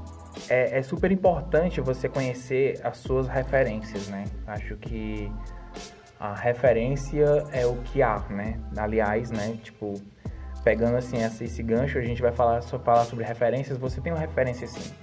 é, 0.50 0.80
é 0.80 0.82
super 0.82 1.12
importante 1.12 1.82
você 1.82 2.08
conhecer 2.08 2.80
as 2.84 2.98
suas 2.98 3.28
referências, 3.28 4.08
né, 4.08 4.24
acho 4.48 4.76
que 4.78 5.32
a 6.20 6.34
referência 6.34 7.26
é 7.52 7.66
o 7.66 7.76
que 7.78 8.02
há, 8.02 8.20
né, 8.30 8.60
aliás, 8.78 9.32
né, 9.32 9.58
tipo 9.62 9.96
pegando 10.64 10.98
assim 10.98 11.24
esse, 11.24 11.46
esse 11.46 11.64
gancho, 11.64 11.98
a 11.98 12.02
gente 12.02 12.22
vai 12.22 12.32
falar, 12.32 12.62
só 12.62 12.78
falar 12.80 13.06
sobre 13.06 13.26
referências. 13.26 13.78
Você 13.78 14.00
tem 14.02 14.12
uma 14.12 14.20
referência 14.20 14.68
sim. 14.68 14.94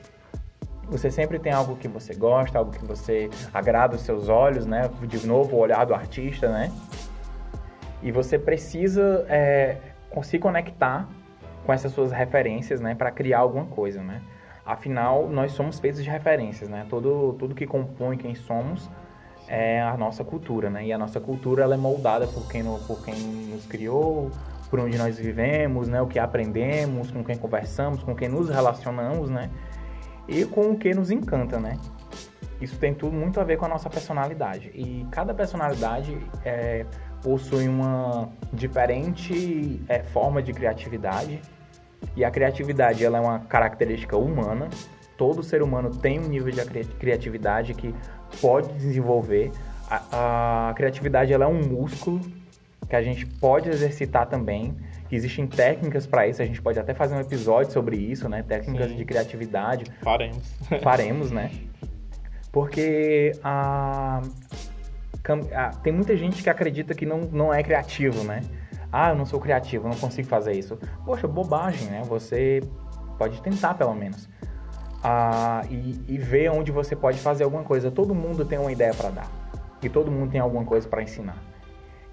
Você 0.91 1.11
sempre 1.11 1.39
tem 1.39 1.53
algo 1.53 1.77
que 1.77 1.87
você 1.87 2.15
gosta, 2.15 2.59
algo 2.59 2.71
que 2.71 2.85
você 2.85 3.29
agrada 3.53 3.97
os 3.97 4.03
seus 4.03 4.29
olhos, 4.29 4.65
né? 4.65 4.91
De 5.03 5.27
novo, 5.27 5.57
o 5.57 5.59
olhar 5.59 5.85
do 5.85 5.95
artista, 5.95 6.49
né? 6.49 6.73
E 8.03 8.11
você 8.11 8.39
precisa 8.39 9.27
é, 9.29 9.77
se 10.23 10.39
conectar 10.39 11.07
com 11.67 11.73
essas 11.73 11.93
suas 11.93 12.11
referências, 12.11 12.81
né? 12.81 12.95
Para 12.95 13.11
criar 13.11 13.41
alguma 13.41 13.67
coisa, 13.67 14.03
né? 14.03 14.23
Afinal, 14.65 15.29
nós 15.29 15.53
somos 15.53 15.79
feitos 15.79 16.03
de 16.03 16.09
referências, 16.09 16.71
né? 16.71 16.87
Tudo, 16.89 17.35
tudo 17.39 17.55
que 17.55 17.67
compõe 17.67 18.17
quem 18.17 18.35
somos 18.35 18.89
é 19.47 19.81
a 19.81 19.97
nossa 19.97 20.25
cultura, 20.25 20.71
né? 20.71 20.87
E 20.87 20.93
a 20.93 20.99
nossa 20.99 21.21
cultura 21.21 21.65
ela 21.65 21.75
é 21.75 21.79
moldada 21.79 22.27
por 22.27 22.49
quem, 22.49 22.65
por 22.87 23.05
quem 23.05 23.15
nos 23.15 23.67
criou, 23.67 24.31
por 24.71 24.81
onde 24.81 24.99
nós 24.99 25.19
vivemos, 25.19 25.89
né? 25.89 26.01
O 26.01 26.07
que 26.07 26.19
aprendemos, 26.19 27.11
com 27.11 27.25
quem 27.25 27.37
conversamos, 27.37 28.03
com 28.03 28.15
quem 28.15 28.29
nos 28.29 28.49
relacionamos, 28.49 29.31
né? 29.31 29.51
E 30.27 30.45
com 30.45 30.71
o 30.73 30.79
que 30.79 30.93
nos 30.95 31.11
encanta, 31.11 31.59
né? 31.59 31.79
Isso 32.61 32.77
tem 32.79 32.93
tudo 32.93 33.13
muito 33.13 33.41
a 33.41 33.45
ver 33.45 33.57
com 33.57 33.65
a 33.65 33.69
nossa 33.69 33.89
personalidade. 33.89 34.71
E 34.75 35.07
cada 35.11 35.33
personalidade 35.33 36.19
é, 36.45 36.85
possui 37.23 37.69
uma 37.69 38.29
diferente 38.53 39.81
é, 39.89 40.03
forma 40.03 40.43
de 40.43 40.53
criatividade, 40.53 41.41
E 42.17 42.25
a 42.25 42.31
criatividade, 42.31 43.05
ela 43.05 43.19
é 43.19 43.21
uma 43.21 43.41
característica 43.41 44.17
humana. 44.17 44.69
Todo 45.17 45.43
ser 45.43 45.63
humano 45.63 45.91
tem 45.91 46.19
um 46.19 46.29
nível 46.29 46.53
de 46.53 46.85
criatividade 46.99 47.75
que 47.75 47.95
pode 48.41 48.73
desenvolver. 48.75 49.51
A, 49.91 50.69
a 50.71 50.75
criatividade, 50.75 51.33
ela 51.33 51.45
é 51.45 51.49
um 51.49 51.61
músculo 51.61 52.21
que 52.89 52.97
a 52.97 53.03
gente 53.03 53.27
pode 53.27 53.69
exercitar 53.69 54.27
também. 54.27 54.75
Existem 55.11 55.47
técnicas 55.47 56.07
para 56.07 56.27
isso, 56.27 56.43
a 56.43 56.45
gente 56.45 56.61
pode 56.61 56.79
até 56.79 56.95
fazer 56.95 57.15
um 57.15 57.21
episódio 57.21 57.73
sobre 57.73 57.97
isso, 57.97 58.29
né? 58.29 58.43
Técnicas 58.43 58.91
Sim. 58.91 58.97
de 58.97 59.05
criatividade. 59.05 59.85
Faremos. 60.03 60.55
Faremos, 60.83 61.31
né? 61.31 61.51
Porque 62.53 63.33
a, 63.43 64.23
a, 65.55 65.69
tem 65.83 65.93
muita 65.93 66.17
gente 66.17 66.43
que 66.43 66.51
acredita 66.51 66.95
que 66.95 67.07
não, 67.07 67.21
não 67.21 67.53
é 67.53 67.63
criativo, 67.63 68.23
né? 68.25 68.43
Ah, 68.91 69.11
eu 69.11 69.15
não 69.15 69.27
sou 69.27 69.39
criativo, 69.39 69.87
eu 69.87 69.91
não 69.91 69.99
consigo 69.99 70.27
fazer 70.29 70.53
isso. 70.53 70.79
Poxa, 71.05 71.29
bobagem, 71.29 71.89
né? 71.89 72.03
Você 72.07 72.63
pode 73.19 73.41
tentar, 73.43 73.75
pelo 73.75 73.95
menos. 73.95 74.29
Ah, 75.03 75.63
e, 75.71 76.03
e 76.09 76.19
ver 76.19 76.51
onde 76.51 76.73
você 76.73 76.97
pode 76.97 77.19
fazer 77.19 77.45
alguma 77.45 77.63
coisa. 77.63 77.91
Todo 77.91 78.15
mundo 78.15 78.45
tem 78.45 78.59
uma 78.59 78.73
ideia 78.73 78.95
para 78.95 79.11
dar. 79.11 79.31
E 79.83 79.89
todo 79.89 80.11
mundo 80.11 80.31
tem 80.33 80.41
alguma 80.41 80.65
coisa 80.65 80.89
para 80.89 81.03
ensinar. 81.03 81.37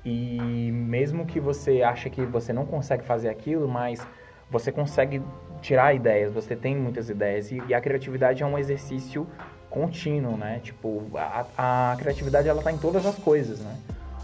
E 0.06 0.72
mesmo 0.72 1.26
que 1.26 1.40
você 1.40 1.82
ache 1.82 2.10
que 2.10 2.24
você 2.26 2.54
não 2.54 2.66
consegue 2.66 3.04
fazer 3.04 3.28
aquilo, 3.28 3.68
mas 3.68 4.06
você 4.52 4.72
consegue 4.72 5.22
tirar 5.62 5.96
ideias, 5.96 6.32
você 6.32 6.56
tem 6.56 6.76
muitas 6.76 7.10
ideias. 7.10 7.52
E, 7.52 7.62
e 7.68 7.74
a 7.74 7.82
criatividade 7.82 8.44
é 8.44 8.46
um 8.46 8.58
exercício 8.58 9.28
contínuo, 9.70 10.38
né? 10.38 10.60
Tipo, 10.62 11.04
a, 11.16 11.92
a 11.92 11.96
criatividade 11.98 12.48
ela 12.48 12.62
tá 12.62 12.72
em 12.72 12.78
todas 12.78 13.06
as 13.06 13.18
coisas, 13.18 13.60
né? 13.60 13.76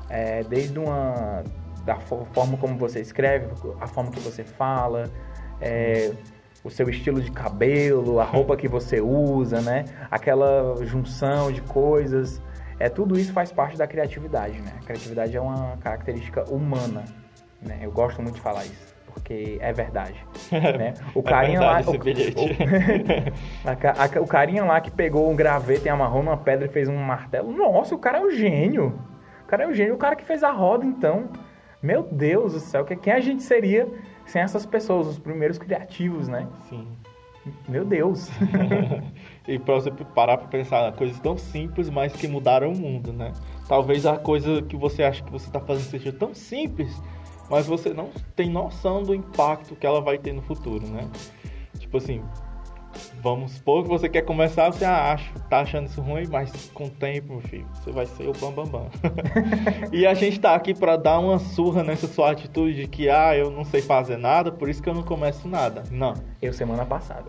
É, 0.07 0.43
desde 0.43 0.77
uma 0.77 1.43
da 1.83 1.95
forma 1.95 2.57
como 2.57 2.77
você 2.77 2.99
escreve, 2.99 3.47
a 3.79 3.87
forma 3.87 4.11
que 4.11 4.19
você 4.19 4.43
fala, 4.43 5.09
é, 5.59 6.13
o 6.63 6.69
seu 6.69 6.87
estilo 6.89 7.19
de 7.19 7.31
cabelo, 7.31 8.19
a 8.19 8.23
roupa 8.23 8.55
que 8.55 8.67
você 8.67 9.01
usa, 9.01 9.61
né? 9.61 9.85
Aquela 10.11 10.75
junção 10.85 11.51
de 11.51 11.61
coisas. 11.61 12.41
É, 12.81 12.89
tudo 12.89 13.15
isso 13.15 13.31
faz 13.31 13.51
parte 13.51 13.77
da 13.77 13.85
criatividade, 13.85 14.59
né? 14.59 14.73
A 14.81 14.83
criatividade 14.83 15.37
é 15.37 15.39
uma 15.39 15.77
característica 15.77 16.43
humana, 16.51 17.05
né? 17.61 17.77
Eu 17.83 17.91
gosto 17.91 18.23
muito 18.23 18.33
de 18.35 18.41
falar 18.41 18.65
isso, 18.65 18.95
porque 19.13 19.59
é 19.61 19.71
verdade. 19.71 20.15
né? 20.51 20.95
O 21.13 21.19
é 21.19 21.23
carinha 21.23 21.59
é 21.59 21.61
lá... 21.61 21.81
O, 21.81 21.91
o, 24.19 24.23
o, 24.23 24.27
carinha 24.27 24.65
lá 24.65 24.81
que 24.81 24.89
pegou 24.89 25.29
um 25.29 25.35
graveto 25.35 25.85
e 25.85 25.89
amarrou 25.89 26.23
numa 26.23 26.37
pedra 26.37 26.65
e 26.65 26.69
fez 26.69 26.89
um 26.89 26.97
martelo, 26.97 27.51
nossa, 27.51 27.93
o 27.93 27.99
cara 27.99 28.17
é 28.17 28.21
um 28.21 28.31
gênio! 28.31 28.99
O 29.43 29.45
cara 29.45 29.65
é 29.65 29.67
um 29.67 29.73
gênio, 29.73 29.93
o 29.93 29.97
cara 29.99 30.15
que 30.15 30.25
fez 30.25 30.43
a 30.43 30.49
roda, 30.51 30.83
então... 30.83 31.29
Meu 31.83 32.01
Deus 32.03 32.53
do 32.53 32.59
céu, 32.59 32.83
quem 32.83 33.13
a 33.13 33.19
gente 33.19 33.43
seria 33.43 33.87
sem 34.25 34.41
essas 34.41 34.65
pessoas, 34.65 35.07
os 35.07 35.19
primeiros 35.19 35.57
criativos, 35.57 36.27
né? 36.27 36.47
Sim. 36.69 36.87
Meu 37.67 37.83
Deus. 37.85 38.29
e 39.51 39.59
para 39.59 39.75
você 39.75 39.91
parar 39.91 40.37
para 40.37 40.47
pensar, 40.47 40.91
coisas 40.93 41.19
tão 41.19 41.37
simples, 41.37 41.89
mas 41.89 42.13
que 42.13 42.27
mudaram 42.27 42.71
o 42.71 42.77
mundo, 42.77 43.11
né? 43.11 43.33
Talvez 43.67 44.05
a 44.05 44.17
coisa 44.17 44.61
que 44.61 44.75
você 44.75 45.03
acha 45.03 45.23
que 45.23 45.31
você 45.31 45.47
está 45.47 45.59
fazendo 45.59 45.85
seja 45.85 46.11
tão 46.11 46.33
simples, 46.33 46.91
mas 47.49 47.67
você 47.67 47.93
não 47.93 48.09
tem 48.35 48.49
noção 48.49 49.03
do 49.03 49.13
impacto 49.13 49.75
que 49.75 49.85
ela 49.85 49.99
vai 49.99 50.17
ter 50.17 50.33
no 50.33 50.41
futuro, 50.41 50.87
né? 50.87 51.07
Tipo 51.77 51.97
assim, 51.97 52.23
Vamos 53.21 53.51
supor 53.51 53.83
que 53.83 53.89
você 53.89 54.09
quer 54.09 54.23
começar, 54.23 54.71
você 54.71 54.83
acha, 54.83 55.31
tá 55.47 55.59
achando 55.59 55.87
isso 55.87 56.01
ruim, 56.01 56.27
mas 56.27 56.71
com 56.73 56.85
o 56.85 56.89
tempo, 56.89 57.33
meu 57.33 57.41
filho, 57.41 57.67
você 57.75 57.91
vai 57.91 58.05
ser 58.07 58.27
o 58.27 58.33
bambambam. 58.33 58.89
Bam, 59.01 59.11
bam. 59.11 59.89
e 59.93 60.07
a 60.07 60.13
gente 60.15 60.39
tá 60.39 60.55
aqui 60.55 60.73
para 60.73 60.97
dar 60.97 61.19
uma 61.19 61.37
surra 61.37 61.83
nessa 61.83 62.07
sua 62.07 62.31
atitude 62.31 62.73
de 62.73 62.87
que, 62.87 63.09
ah, 63.09 63.35
eu 63.37 63.51
não 63.51 63.63
sei 63.63 63.81
fazer 63.81 64.17
nada, 64.17 64.51
por 64.51 64.67
isso 64.69 64.81
que 64.81 64.89
eu 64.89 64.93
não 64.93 65.03
começo 65.03 65.47
nada. 65.47 65.83
Não. 65.91 66.15
Eu 66.41 66.51
semana 66.51 66.83
passada. 66.83 67.25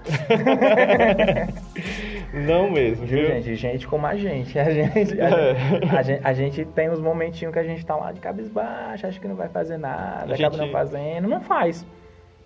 não 2.32 2.70
mesmo, 2.70 3.04
viu? 3.04 3.26
Gente, 3.26 3.54
gente 3.54 3.86
como 3.86 4.06
a 4.06 4.16
gente. 4.16 4.58
A 4.58 4.70
gente, 4.70 5.20
a, 5.20 5.28
é. 5.28 5.54
gente, 5.54 5.94
a, 5.94 6.02
gente, 6.02 6.20
a 6.24 6.32
gente 6.32 6.64
tem 6.64 6.90
uns 6.90 7.00
momentinhos 7.00 7.52
que 7.52 7.58
a 7.58 7.64
gente 7.64 7.84
tá 7.84 7.94
lá 7.94 8.12
de 8.12 8.20
cabisbaixo, 8.20 9.06
acha 9.06 9.20
que 9.20 9.28
não 9.28 9.36
vai 9.36 9.50
fazer 9.50 9.76
nada, 9.76 10.32
a 10.32 10.34
acaba 10.34 10.56
gente... 10.56 10.66
não 10.66 10.70
fazendo. 10.70 11.28
Não 11.28 11.40
faz. 11.42 11.84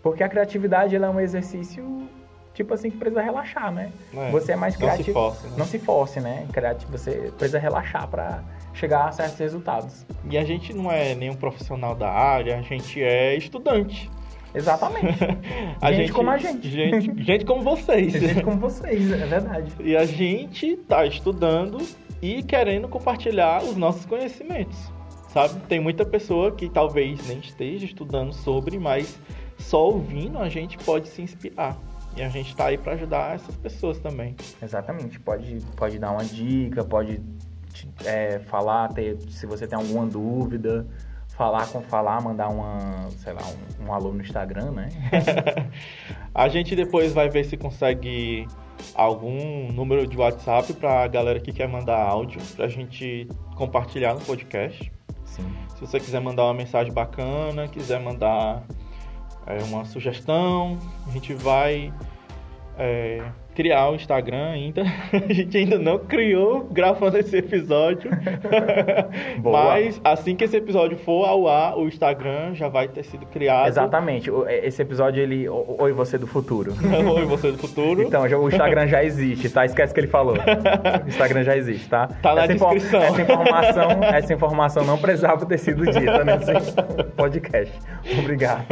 Porque 0.02 0.24
a 0.24 0.28
criatividade 0.28 0.96
ela 0.96 1.06
é 1.06 1.10
um 1.10 1.20
exercício 1.20 2.08
tipo 2.56 2.72
assim, 2.72 2.90
que 2.90 2.96
precisa 2.96 3.20
relaxar, 3.20 3.70
né? 3.70 3.92
É, 4.16 4.30
você 4.30 4.52
é 4.52 4.56
mais 4.56 4.76
criativo. 4.76 5.12
Não 5.18 5.30
se 5.30 5.36
force, 5.36 5.46
né? 5.46 5.54
Não 5.58 5.66
se 5.66 5.78
force, 5.78 6.20
né? 6.20 6.46
Criativo, 6.52 6.90
você 6.90 7.32
precisa 7.36 7.58
relaxar 7.58 8.08
para 8.08 8.42
chegar 8.72 9.08
a 9.08 9.12
certos 9.12 9.38
resultados. 9.38 10.06
E 10.28 10.38
a 10.38 10.44
gente 10.44 10.72
não 10.72 10.90
é 10.90 11.14
nenhum 11.14 11.34
profissional 11.34 11.94
da 11.94 12.10
área, 12.10 12.58
a 12.58 12.62
gente 12.62 13.02
é 13.02 13.36
estudante. 13.36 14.10
Exatamente. 14.54 15.18
a 15.80 15.92
gente, 15.92 16.00
gente, 16.00 16.12
como 16.12 16.30
a 16.30 16.38
gente. 16.38 16.70
Gente, 16.70 17.24
gente 17.24 17.44
como 17.44 17.62
vocês. 17.62 18.12
gente 18.16 18.42
como 18.42 18.58
vocês, 18.58 19.12
é 19.12 19.26
verdade. 19.26 19.72
E 19.80 19.94
a 19.94 20.06
gente 20.06 20.76
tá 20.78 21.04
estudando 21.04 21.78
e 22.22 22.42
querendo 22.42 22.88
compartilhar 22.88 23.62
os 23.62 23.76
nossos 23.76 24.06
conhecimentos. 24.06 24.90
Sabe? 25.28 25.60
Tem 25.68 25.78
muita 25.78 26.06
pessoa 26.06 26.50
que 26.52 26.70
talvez 26.70 27.28
nem 27.28 27.38
esteja 27.40 27.84
estudando 27.84 28.32
sobre, 28.32 28.78
mas 28.78 29.18
só 29.58 29.88
ouvindo 29.88 30.38
a 30.38 30.48
gente 30.48 30.78
pode 30.78 31.08
se 31.08 31.20
inspirar. 31.20 31.76
E 32.16 32.22
a 32.22 32.28
gente 32.28 32.48
está 32.48 32.66
aí 32.66 32.78
para 32.78 32.94
ajudar 32.94 33.34
essas 33.34 33.54
pessoas 33.56 33.98
também. 33.98 34.34
Exatamente. 34.62 35.20
Pode, 35.20 35.60
pode 35.76 35.98
dar 35.98 36.12
uma 36.12 36.24
dica, 36.24 36.82
pode 36.82 37.20
é, 38.04 38.38
falar, 38.38 38.88
ter, 38.88 39.18
se 39.30 39.44
você 39.46 39.66
tem 39.66 39.76
alguma 39.76 40.06
dúvida, 40.06 40.86
falar 41.28 41.66
com 41.66 41.82
falar, 41.82 42.22
mandar 42.22 42.48
uma, 42.48 43.10
sei 43.18 43.34
lá, 43.34 43.42
um, 43.42 43.86
um 43.86 43.92
alô 43.92 44.12
no 44.12 44.22
Instagram, 44.22 44.70
né? 44.70 44.88
a 46.34 46.48
gente 46.48 46.74
depois 46.74 47.12
vai 47.12 47.28
ver 47.28 47.44
se 47.44 47.56
consegue 47.56 48.46
algum 48.94 49.70
número 49.72 50.06
de 50.06 50.16
WhatsApp 50.16 50.72
para 50.72 51.04
a 51.04 51.06
galera 51.06 51.38
que 51.38 51.52
quer 51.52 51.68
mandar 51.68 52.00
áudio 52.00 52.40
para 52.54 52.64
a 52.64 52.68
gente 52.68 53.28
compartilhar 53.54 54.14
no 54.14 54.20
podcast. 54.20 54.90
Sim. 55.24 55.44
Se 55.74 55.80
você 55.82 56.00
quiser 56.00 56.20
mandar 56.20 56.44
uma 56.44 56.54
mensagem 56.54 56.92
bacana, 56.92 57.68
quiser 57.68 58.00
mandar 58.00 58.62
é, 59.46 59.62
uma 59.64 59.84
sugestão, 59.84 60.78
a 61.06 61.10
gente 61.10 61.32
vai 61.34 61.92
é, 62.78 63.22
criar 63.56 63.90
o 63.90 63.94
Instagram 63.94 64.50
ainda. 64.50 64.82
A 65.10 65.32
gente 65.32 65.56
ainda 65.56 65.78
não 65.78 65.98
criou 65.98 66.64
gravando 66.70 67.16
esse 67.16 67.38
episódio. 67.38 68.10
Mas 69.42 69.98
assim 70.04 70.36
que 70.36 70.44
esse 70.44 70.56
episódio 70.56 70.98
for 70.98 71.24
ao 71.24 71.48
ar, 71.48 71.78
o 71.78 71.88
Instagram 71.88 72.54
já 72.54 72.68
vai 72.68 72.86
ter 72.86 73.02
sido 73.02 73.24
criado. 73.26 73.68
Exatamente. 73.68 74.30
Esse 74.62 74.82
episódio, 74.82 75.22
ele. 75.22 75.48
Oi, 75.48 75.92
você 75.92 76.18
do 76.18 76.26
futuro. 76.26 76.74
Oi, 77.16 77.24
você 77.24 77.50
do 77.50 77.58
futuro. 77.58 78.02
Então, 78.02 78.22
o 78.22 78.48
Instagram 78.48 78.86
já 78.86 79.02
existe, 79.02 79.48
tá? 79.48 79.64
Esquece 79.64 79.94
que 79.94 80.00
ele 80.00 80.08
falou. 80.08 80.36
O 80.36 81.08
Instagram 81.08 81.42
já 81.42 81.56
existe, 81.56 81.88
tá? 81.88 82.08
Tá 82.22 82.34
na 82.34 82.44
essa 82.44 82.52
descrição. 82.52 83.02
Essa 83.02 83.22
informação, 83.22 83.90
essa 84.02 84.34
informação 84.34 84.84
não 84.84 84.98
precisava 84.98 85.46
ter 85.46 85.58
sido 85.58 85.86
dita 85.86 86.24
nesse 86.24 86.52
podcast. 87.16 87.72
Obrigado. 88.18 88.66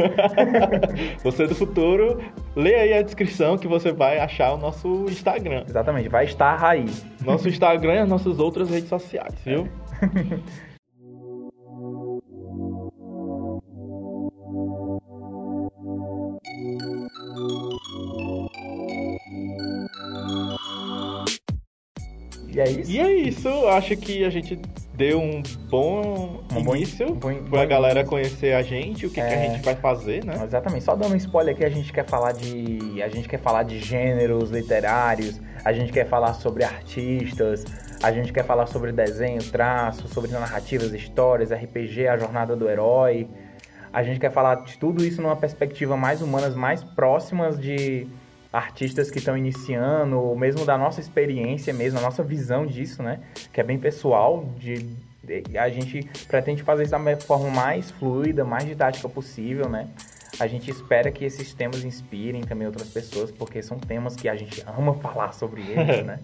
Você 1.22 1.46
do 1.46 1.54
futuro, 1.54 2.20
lê 2.54 2.74
aí 2.74 2.92
a 2.92 3.02
descrição 3.02 3.56
que 3.56 3.66
você 3.66 3.92
vai 3.92 4.18
achar 4.18 4.52
o 4.52 4.58
nosso 4.58 4.73
nosso 4.74 5.06
Instagram. 5.08 5.64
Exatamente, 5.68 6.08
vai 6.08 6.24
estar 6.24 6.62
aí. 6.64 6.86
Nosso 7.24 7.48
Instagram 7.48 7.94
e 7.94 7.98
as 7.98 8.08
nossas 8.08 8.38
outras 8.38 8.68
redes 8.68 8.88
sociais, 8.88 9.34
viu? 9.44 9.68
E 22.54 22.60
é 22.60 22.70
isso? 22.70 22.90
E 22.90 23.00
é 23.00 23.12
isso. 23.12 23.48
Acho 23.68 23.96
que 23.96 24.24
a 24.24 24.30
gente 24.30 24.60
deu 24.94 25.20
um 25.20 25.42
bom 25.68 26.44
um 26.54 26.76
início 26.76 27.14
bom, 27.14 27.34
bom, 27.34 27.50
pra 27.50 27.62
bom 27.62 27.68
galera 27.68 28.00
início. 28.00 28.10
conhecer 28.10 28.54
a 28.54 28.62
gente, 28.62 29.06
o 29.06 29.10
que, 29.10 29.20
é... 29.20 29.26
que, 29.26 29.34
a 29.34 29.36
é. 29.36 29.50
gente 29.50 29.64
vai 29.64 29.74
fazer, 29.74 30.24
né? 30.24 30.40
Exatamente. 30.44 30.84
Só 30.84 30.94
dando 30.94 31.14
um 31.14 31.16
spoiler 31.16 31.54
aqui, 31.54 31.64
a 31.64 31.70
gente 31.70 31.92
quer 31.92 32.06
falar 32.06 32.32
de. 32.32 33.02
A 33.02 33.08
gente 33.08 33.28
quer 33.28 33.38
falar 33.38 33.64
de 33.64 33.80
gêneros 33.80 34.50
literários, 34.50 35.40
a 35.64 35.72
gente 35.72 35.92
quer 35.92 36.06
falar 36.06 36.34
sobre 36.34 36.62
artistas, 36.64 37.64
a 38.02 38.12
gente 38.12 38.32
quer 38.32 38.44
falar 38.44 38.66
sobre 38.66 38.92
desenho, 38.92 39.42
traço, 39.42 40.06
sobre 40.08 40.30
narrativas, 40.30 40.92
histórias, 40.92 41.50
RPG, 41.50 42.06
a 42.06 42.16
jornada 42.16 42.54
do 42.54 42.68
herói. 42.68 43.28
A 43.92 44.02
gente 44.02 44.18
quer 44.18 44.30
falar 44.30 44.56
de 44.56 44.76
tudo 44.76 45.04
isso 45.04 45.22
numa 45.22 45.36
perspectiva 45.36 45.96
mais 45.96 46.20
humanas, 46.20 46.54
mais 46.54 46.82
próximas 46.82 47.58
de 47.58 48.08
artistas 48.54 49.10
que 49.10 49.18
estão 49.18 49.36
iniciando, 49.36 50.16
ou 50.16 50.36
mesmo 50.38 50.64
da 50.64 50.78
nossa 50.78 51.00
experiência 51.00 51.74
mesmo, 51.74 51.98
a 51.98 52.02
nossa 52.02 52.22
visão 52.22 52.64
disso, 52.64 53.02
né? 53.02 53.18
Que 53.52 53.60
é 53.60 53.64
bem 53.64 53.76
pessoal, 53.76 54.48
de, 54.56 54.86
de 55.24 55.58
a 55.58 55.68
gente 55.68 56.08
pretende 56.28 56.62
fazer 56.62 56.84
isso 56.84 56.92
da 56.92 57.16
forma 57.16 57.50
mais 57.50 57.90
fluida, 57.90 58.44
mais 58.44 58.64
didática 58.64 59.08
possível, 59.08 59.68
né? 59.68 59.88
A 60.38 60.46
gente 60.46 60.70
espera 60.70 61.10
que 61.10 61.24
esses 61.24 61.52
temas 61.52 61.84
inspirem 61.84 62.42
também 62.42 62.68
outras 62.68 62.88
pessoas, 62.88 63.32
porque 63.32 63.60
são 63.60 63.76
temas 63.76 64.14
que 64.14 64.28
a 64.28 64.36
gente 64.36 64.62
ama 64.78 64.94
falar 65.02 65.32
sobre 65.32 65.60
eles, 65.62 66.06
né? 66.06 66.20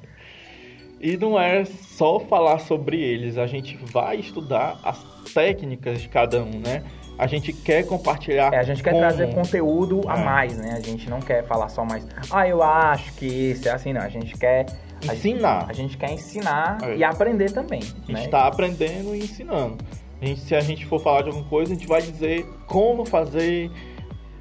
e 1.01 1.16
não 1.16 1.41
é 1.41 1.64
só 1.64 2.20
falar 2.20 2.61
sobre 2.61 3.01
eles, 3.01 3.39
a 3.39 3.47
gente 3.49 3.76
vai 3.87 4.20
estudar 4.20 4.78
as 4.85 5.03
técnicas 5.35 6.01
de 6.01 6.09
cada 6.09 6.41
um, 6.45 6.61
né? 6.61 6.85
A 7.21 7.27
gente 7.27 7.53
quer 7.53 7.87
compartilhar. 7.87 8.53
É, 8.53 8.59
a 8.59 8.62
gente 8.62 8.83
quer 8.83 8.91
como- 8.93 9.03
trazer 9.03 9.35
conteúdo 9.35 10.01
a 10.09 10.18
É. 10.18 10.25
mais, 10.25 10.57
né? 10.57 10.73
A 10.77 10.81
gente 10.81 11.09
não 11.11 11.21
quer 11.21 11.45
falar 11.45 11.68
só 11.68 11.85
mais, 11.85 12.07
ah, 12.31 12.49
eu 12.49 12.62
acho 12.62 13.12
que 13.14 13.27
isso 13.27 13.68
é 13.68 13.73
assim, 13.73 13.93
não. 13.93 14.01
A 14.01 14.09
gente 14.09 14.37
quer. 14.39 14.64
a 15.03 15.14
gente- 15.14 15.29
Ensinar. 15.29 15.66
A 15.68 15.73
gente 15.73 15.97
quer 15.97 16.12
ensinar 16.12 16.77
É. 16.83 16.97
e 16.97 17.05
aprender 17.05 17.51
também. 17.53 17.81
A 17.81 17.85
gente 17.85 18.12
né? 18.12 18.25
está 18.25 18.47
aprendendo 18.47 19.14
e 19.14 19.18
ensinando. 19.21 19.79
A 20.21 20.27
gente- 20.27 20.41
se 20.41 20.55
a 20.55 20.61
gente 20.61 20.85
for 20.87 20.99
falar 21.01 21.23
de 21.23 21.29
alguma 21.29 21.47
coisa, 21.49 21.73
a 21.73 21.75
gente 21.75 21.87
vai 21.87 22.03
dizer 22.03 22.45
como 22.66 23.07
fazer, 23.07 23.71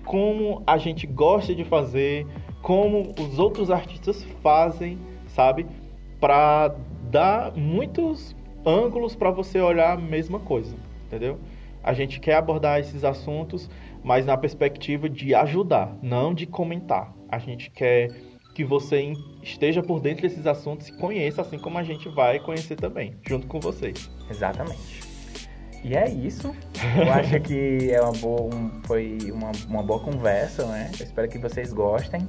como 0.06 0.62
a 0.68 0.78
gente 0.78 1.08
gosta 1.08 1.56
de 1.56 1.64
fazer, 1.64 2.26
como 2.62 3.14
os 3.20 3.40
outros 3.40 3.72
artistas 3.72 4.26
fazem, 4.44 4.98
sabe? 5.28 5.66
Para 6.20 6.74
dar 7.10 7.54
muitos 7.56 8.36
ângulos 8.66 9.16
para 9.16 9.32
você 9.32 9.60
olhar 9.62 9.94
a 9.94 9.98
mesma 9.98 10.40
coisa, 10.40 10.76
entendeu? 11.08 11.38
A 11.84 11.94
gente 11.94 12.20
quer 12.20 12.36
abordar 12.36 12.80
esses 12.80 13.04
assuntos, 13.04 13.70
mas 14.04 14.26
na 14.26 14.38
perspectiva 14.38 15.10
de 15.10 15.34
ajudar, 15.36 15.96
não 16.02 16.34
de 16.34 16.46
comentar. 16.46 17.14
A 17.30 17.40
gente 17.40 17.70
quer 17.72 18.10
que 18.54 18.64
você 18.66 19.14
esteja 19.42 19.82
por 19.82 20.02
dentro 20.02 20.24
desses 20.24 20.46
assuntos 20.46 20.90
e 20.90 20.98
conheça, 20.98 21.42
assim 21.42 21.58
como 21.58 21.78
a 21.78 21.84
gente 21.84 22.10
vai 22.10 22.40
conhecer 22.40 22.76
também, 22.76 23.16
junto 23.28 23.48
com 23.48 23.60
vocês. 23.60 24.10
Exatamente. 24.30 25.08
E 25.82 25.96
é 25.96 26.10
isso. 26.10 26.54
Eu 26.98 27.14
acho 27.14 27.40
que 27.40 27.90
é 27.90 28.02
uma 28.02 28.12
boa, 28.12 28.42
um- 28.54 28.82
foi 28.84 29.18
uma, 29.32 29.52
uma 29.70 29.82
boa 29.84 30.02
conversa, 30.02 30.66
né? 30.66 30.92
Eu 31.00 31.06
espero 31.06 31.30
que 31.30 31.38
vocês 31.38 31.72
gostem. 31.72 32.28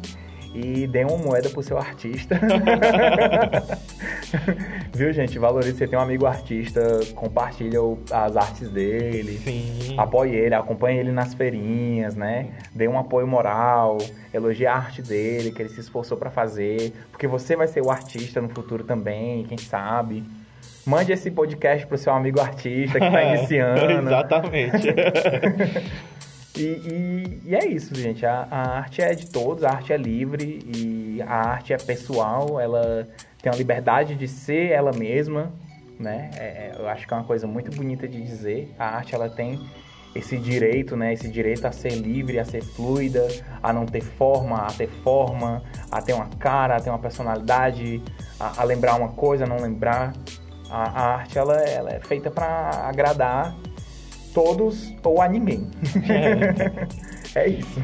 E 0.52 0.86
deem 0.86 1.04
uma 1.04 1.16
moeda 1.16 1.48
pro 1.48 1.62
seu 1.62 1.78
artista. 1.78 2.38
Viu, 4.92 5.12
gente? 5.12 5.38
Valorize. 5.38 5.78
Você 5.78 5.86
tem 5.86 5.98
um 5.98 6.02
amigo 6.02 6.26
artista, 6.26 7.00
compartilha 7.14 7.78
as 8.12 8.36
artes 8.36 8.68
dele. 8.68 9.38
Sim. 9.38 9.94
Apoie 9.96 10.34
ele, 10.34 10.54
acompanhe 10.54 10.98
ele 10.98 11.12
nas 11.12 11.34
feirinhas, 11.34 12.16
né? 12.16 12.48
Dê 12.74 12.88
um 12.88 12.98
apoio 12.98 13.26
moral, 13.26 13.98
elogie 14.34 14.66
a 14.66 14.74
arte 14.74 15.02
dele, 15.02 15.52
que 15.52 15.62
ele 15.62 15.68
se 15.68 15.80
esforçou 15.80 16.18
pra 16.18 16.30
fazer, 16.30 16.92
porque 17.10 17.26
você 17.26 17.54
vai 17.54 17.68
ser 17.68 17.82
o 17.82 17.90
artista 17.90 18.40
no 18.40 18.48
futuro 18.48 18.82
também, 18.82 19.44
quem 19.44 19.58
sabe. 19.58 20.24
Mande 20.84 21.12
esse 21.12 21.30
podcast 21.30 21.86
pro 21.86 21.96
seu 21.96 22.12
amigo 22.12 22.40
artista 22.40 22.98
que 22.98 23.10
tá 23.10 23.22
iniciando. 23.34 24.08
Exatamente. 24.08 24.88
E, 26.56 26.62
e- 26.62 27.40
e 27.46 27.54
é 27.54 27.66
isso, 27.66 27.94
gente. 27.94 28.26
A, 28.26 28.46
a 28.50 28.78
arte 28.78 29.00
é 29.02 29.14
de 29.14 29.26
todos, 29.26 29.62
a 29.64 29.70
arte 29.70 29.92
é 29.92 29.96
livre 29.96 30.60
e 30.66 31.22
a 31.22 31.32
arte 31.50 31.72
é 31.72 31.76
pessoal, 31.76 32.58
ela 32.60 33.08
tem 33.40 33.50
a 33.52 33.54
liberdade 33.54 34.14
de 34.14 34.26
ser 34.26 34.70
ela 34.70 34.92
mesma, 34.92 35.52
né? 35.98 36.30
É- 36.36 36.42
é- 36.42 36.72
eu 36.78 36.88
acho 36.88 37.06
que 37.06 37.14
é 37.14 37.16
uma 37.16 37.24
coisa 37.24 37.46
muito 37.46 37.70
bonita 37.74 38.06
de 38.08 38.20
dizer. 38.20 38.74
A 38.78 38.96
arte, 38.96 39.14
ela 39.14 39.28
tem 39.28 39.60
esse 40.14 40.36
direito, 40.36 40.96
né? 40.96 41.12
Esse 41.12 41.28
direito 41.28 41.66
a 41.66 41.72
ser 41.72 41.92
livre, 41.92 42.38
a 42.38 42.44
ser 42.44 42.62
fluida, 42.62 43.28
a 43.62 43.72
não 43.72 43.86
ter 43.86 44.00
forma, 44.02 44.56
a 44.58 44.72
ter 44.72 44.88
forma, 44.88 45.62
a 45.90 46.02
ter 46.02 46.14
uma 46.14 46.26
cara, 46.38 46.76
a 46.76 46.80
ter 46.80 46.90
uma 46.90 46.98
personalidade, 46.98 48.02
a, 48.38 48.60
a 48.60 48.64
lembrar 48.64 48.96
uma 48.96 49.10
coisa, 49.10 49.44
a 49.44 49.46
não 49.46 49.58
lembrar. 49.58 50.12
A, 50.68 50.82
a 50.82 51.14
arte, 51.14 51.38
ela, 51.38 51.56
ela 51.62 51.90
é 51.92 52.00
feita 52.00 52.30
para 52.30 52.70
agradar 52.88 53.54
todos 54.32 54.94
ou 55.04 55.20
a 55.20 55.28
ninguém. 55.28 55.66
é 57.34 57.48
isso. 57.48 57.80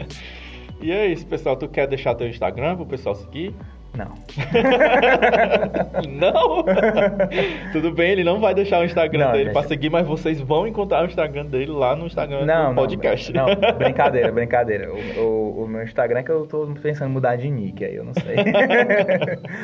e 0.80 0.90
é 0.92 1.06
isso, 1.06 1.26
pessoal. 1.26 1.56
Tu 1.56 1.68
quer 1.68 1.86
deixar 1.86 2.14
teu 2.14 2.28
Instagram 2.28 2.76
pro 2.76 2.86
pessoal 2.86 3.14
seguir? 3.14 3.54
Não. 3.96 4.12
Não! 6.10 6.62
Tudo 7.72 7.90
bem, 7.92 8.10
ele 8.10 8.24
não 8.24 8.38
vai 8.40 8.54
deixar 8.54 8.80
o 8.80 8.84
Instagram 8.84 9.24
Não, 9.26 9.32
dele 9.32 9.44
deixa. 9.44 9.58
pra 9.58 9.66
seguir, 9.68 9.88
mas 9.90 10.06
vocês 10.06 10.38
vão 10.38 10.66
encontrar 10.66 11.02
o 11.02 11.06
Instagram 11.06 11.46
dele 11.46 11.70
lá 11.72 11.96
no 11.96 12.06
Instagram 12.06 12.44
Não, 12.44 12.62
do 12.64 12.66
não, 12.68 12.74
podcast. 12.74 13.32
Não, 13.32 13.46
brincadeira, 13.78 14.30
brincadeira. 14.30 14.92
O, 14.92 15.20
o- 15.20 15.64
o 15.64 15.68
meu 15.68 15.82
Instagram 15.82 16.18
é 16.20 16.22
que 16.22 16.30
eu 16.30 16.46
tô 16.46 16.66
pensando 16.82 17.08
em 17.08 17.12
mudar 17.14 17.36
de 17.36 17.48
nick, 17.50 17.82
aí 17.84 17.94
eu 17.96 18.04
não 18.04 18.12
sei. 18.12 18.36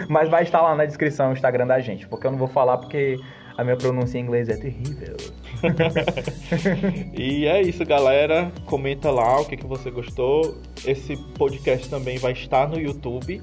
Mas 0.09 0.31
vai 0.31 0.43
estar 0.45 0.63
lá 0.63 0.75
na 0.75 0.87
descrição 0.87 1.29
o 1.29 1.33
Instagram 1.35 1.67
da 1.67 1.79
gente, 1.81 2.09
porque 2.09 2.27
eu 2.27 2.31
não 2.31 2.39
vou 2.39 2.49
falar 2.49 2.79
porque 2.79 3.19
a 3.63 3.65
minha 3.65 3.77
pronúncia 3.77 4.19
em 4.19 4.23
inglês 4.23 4.49
é 4.49 4.57
terrível. 4.57 5.17
E 7.15 7.47
é 7.47 7.63
isso, 7.63 7.85
galera. 7.85 8.51
Comenta 8.67 9.11
lá 9.11 9.41
o 9.41 9.45
que, 9.45 9.57
que 9.57 9.67
você 9.67 9.91
gostou. 9.91 10.57
Esse 10.85 11.17
podcast 11.35 11.89
também 11.89 12.19
vai 12.19 12.33
estar 12.33 12.69
no 12.69 12.79
YouTube. 12.79 13.41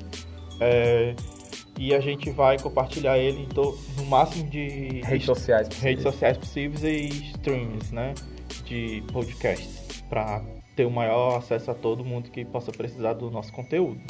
É, 0.60 1.16
e 1.78 1.94
a 1.96 2.00
gente 2.02 2.30
vai 2.32 2.60
compartilhar 2.60 3.18
ele 3.18 3.48
to- 3.48 3.78
no 3.98 4.06
máximo 4.06 4.50
de 4.50 5.02
Redes 5.06 5.26
sociais. 5.26 5.70
redes 5.80 6.04
sociais 6.04 6.38
possíveis 6.38 6.84
e 6.84 7.08
streams, 7.32 7.94
né? 7.94 8.14
De 8.66 9.02
podcasts. 9.14 10.04
Para 10.10 10.42
ter 10.76 10.86
o 10.86 10.92
maior 10.92 11.38
acesso 11.38 11.72
a 11.72 11.74
todo 11.74 12.04
mundo 12.04 12.30
que 12.30 12.44
possa 12.44 12.72
precisar 12.72 13.14
do 13.14 13.32
nosso 13.32 13.52
conteúdo. 13.54 14.02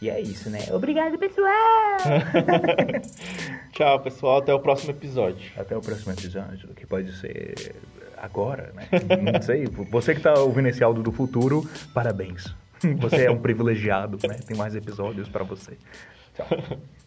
E 0.00 0.08
é 0.08 0.20
isso, 0.20 0.48
né? 0.48 0.60
Obrigado, 0.70 1.18
pessoal! 1.18 1.98
Tchau, 3.72 4.00
pessoal. 4.00 4.38
Até 4.38 4.54
o 4.54 4.60
próximo 4.60 4.92
episódio. 4.92 5.52
Até 5.56 5.76
o 5.76 5.80
próximo 5.80 6.12
episódio, 6.12 6.68
que 6.74 6.86
pode 6.86 7.12
ser 7.18 7.74
agora, 8.16 8.72
né? 8.74 8.88
Não 9.32 9.42
sei. 9.42 9.66
Você 9.66 10.14
que 10.14 10.20
tá 10.20 10.34
ouvindo 10.34 10.68
esse 10.68 10.82
áudio 10.82 11.02
do 11.02 11.12
futuro, 11.12 11.68
parabéns. 11.92 12.54
Você 12.98 13.26
é 13.26 13.30
um 13.30 13.38
privilegiado, 13.38 14.18
né? 14.26 14.38
Tem 14.46 14.56
mais 14.56 14.74
episódios 14.74 15.28
pra 15.28 15.44
você. 15.44 15.76
Tchau. 16.34 16.46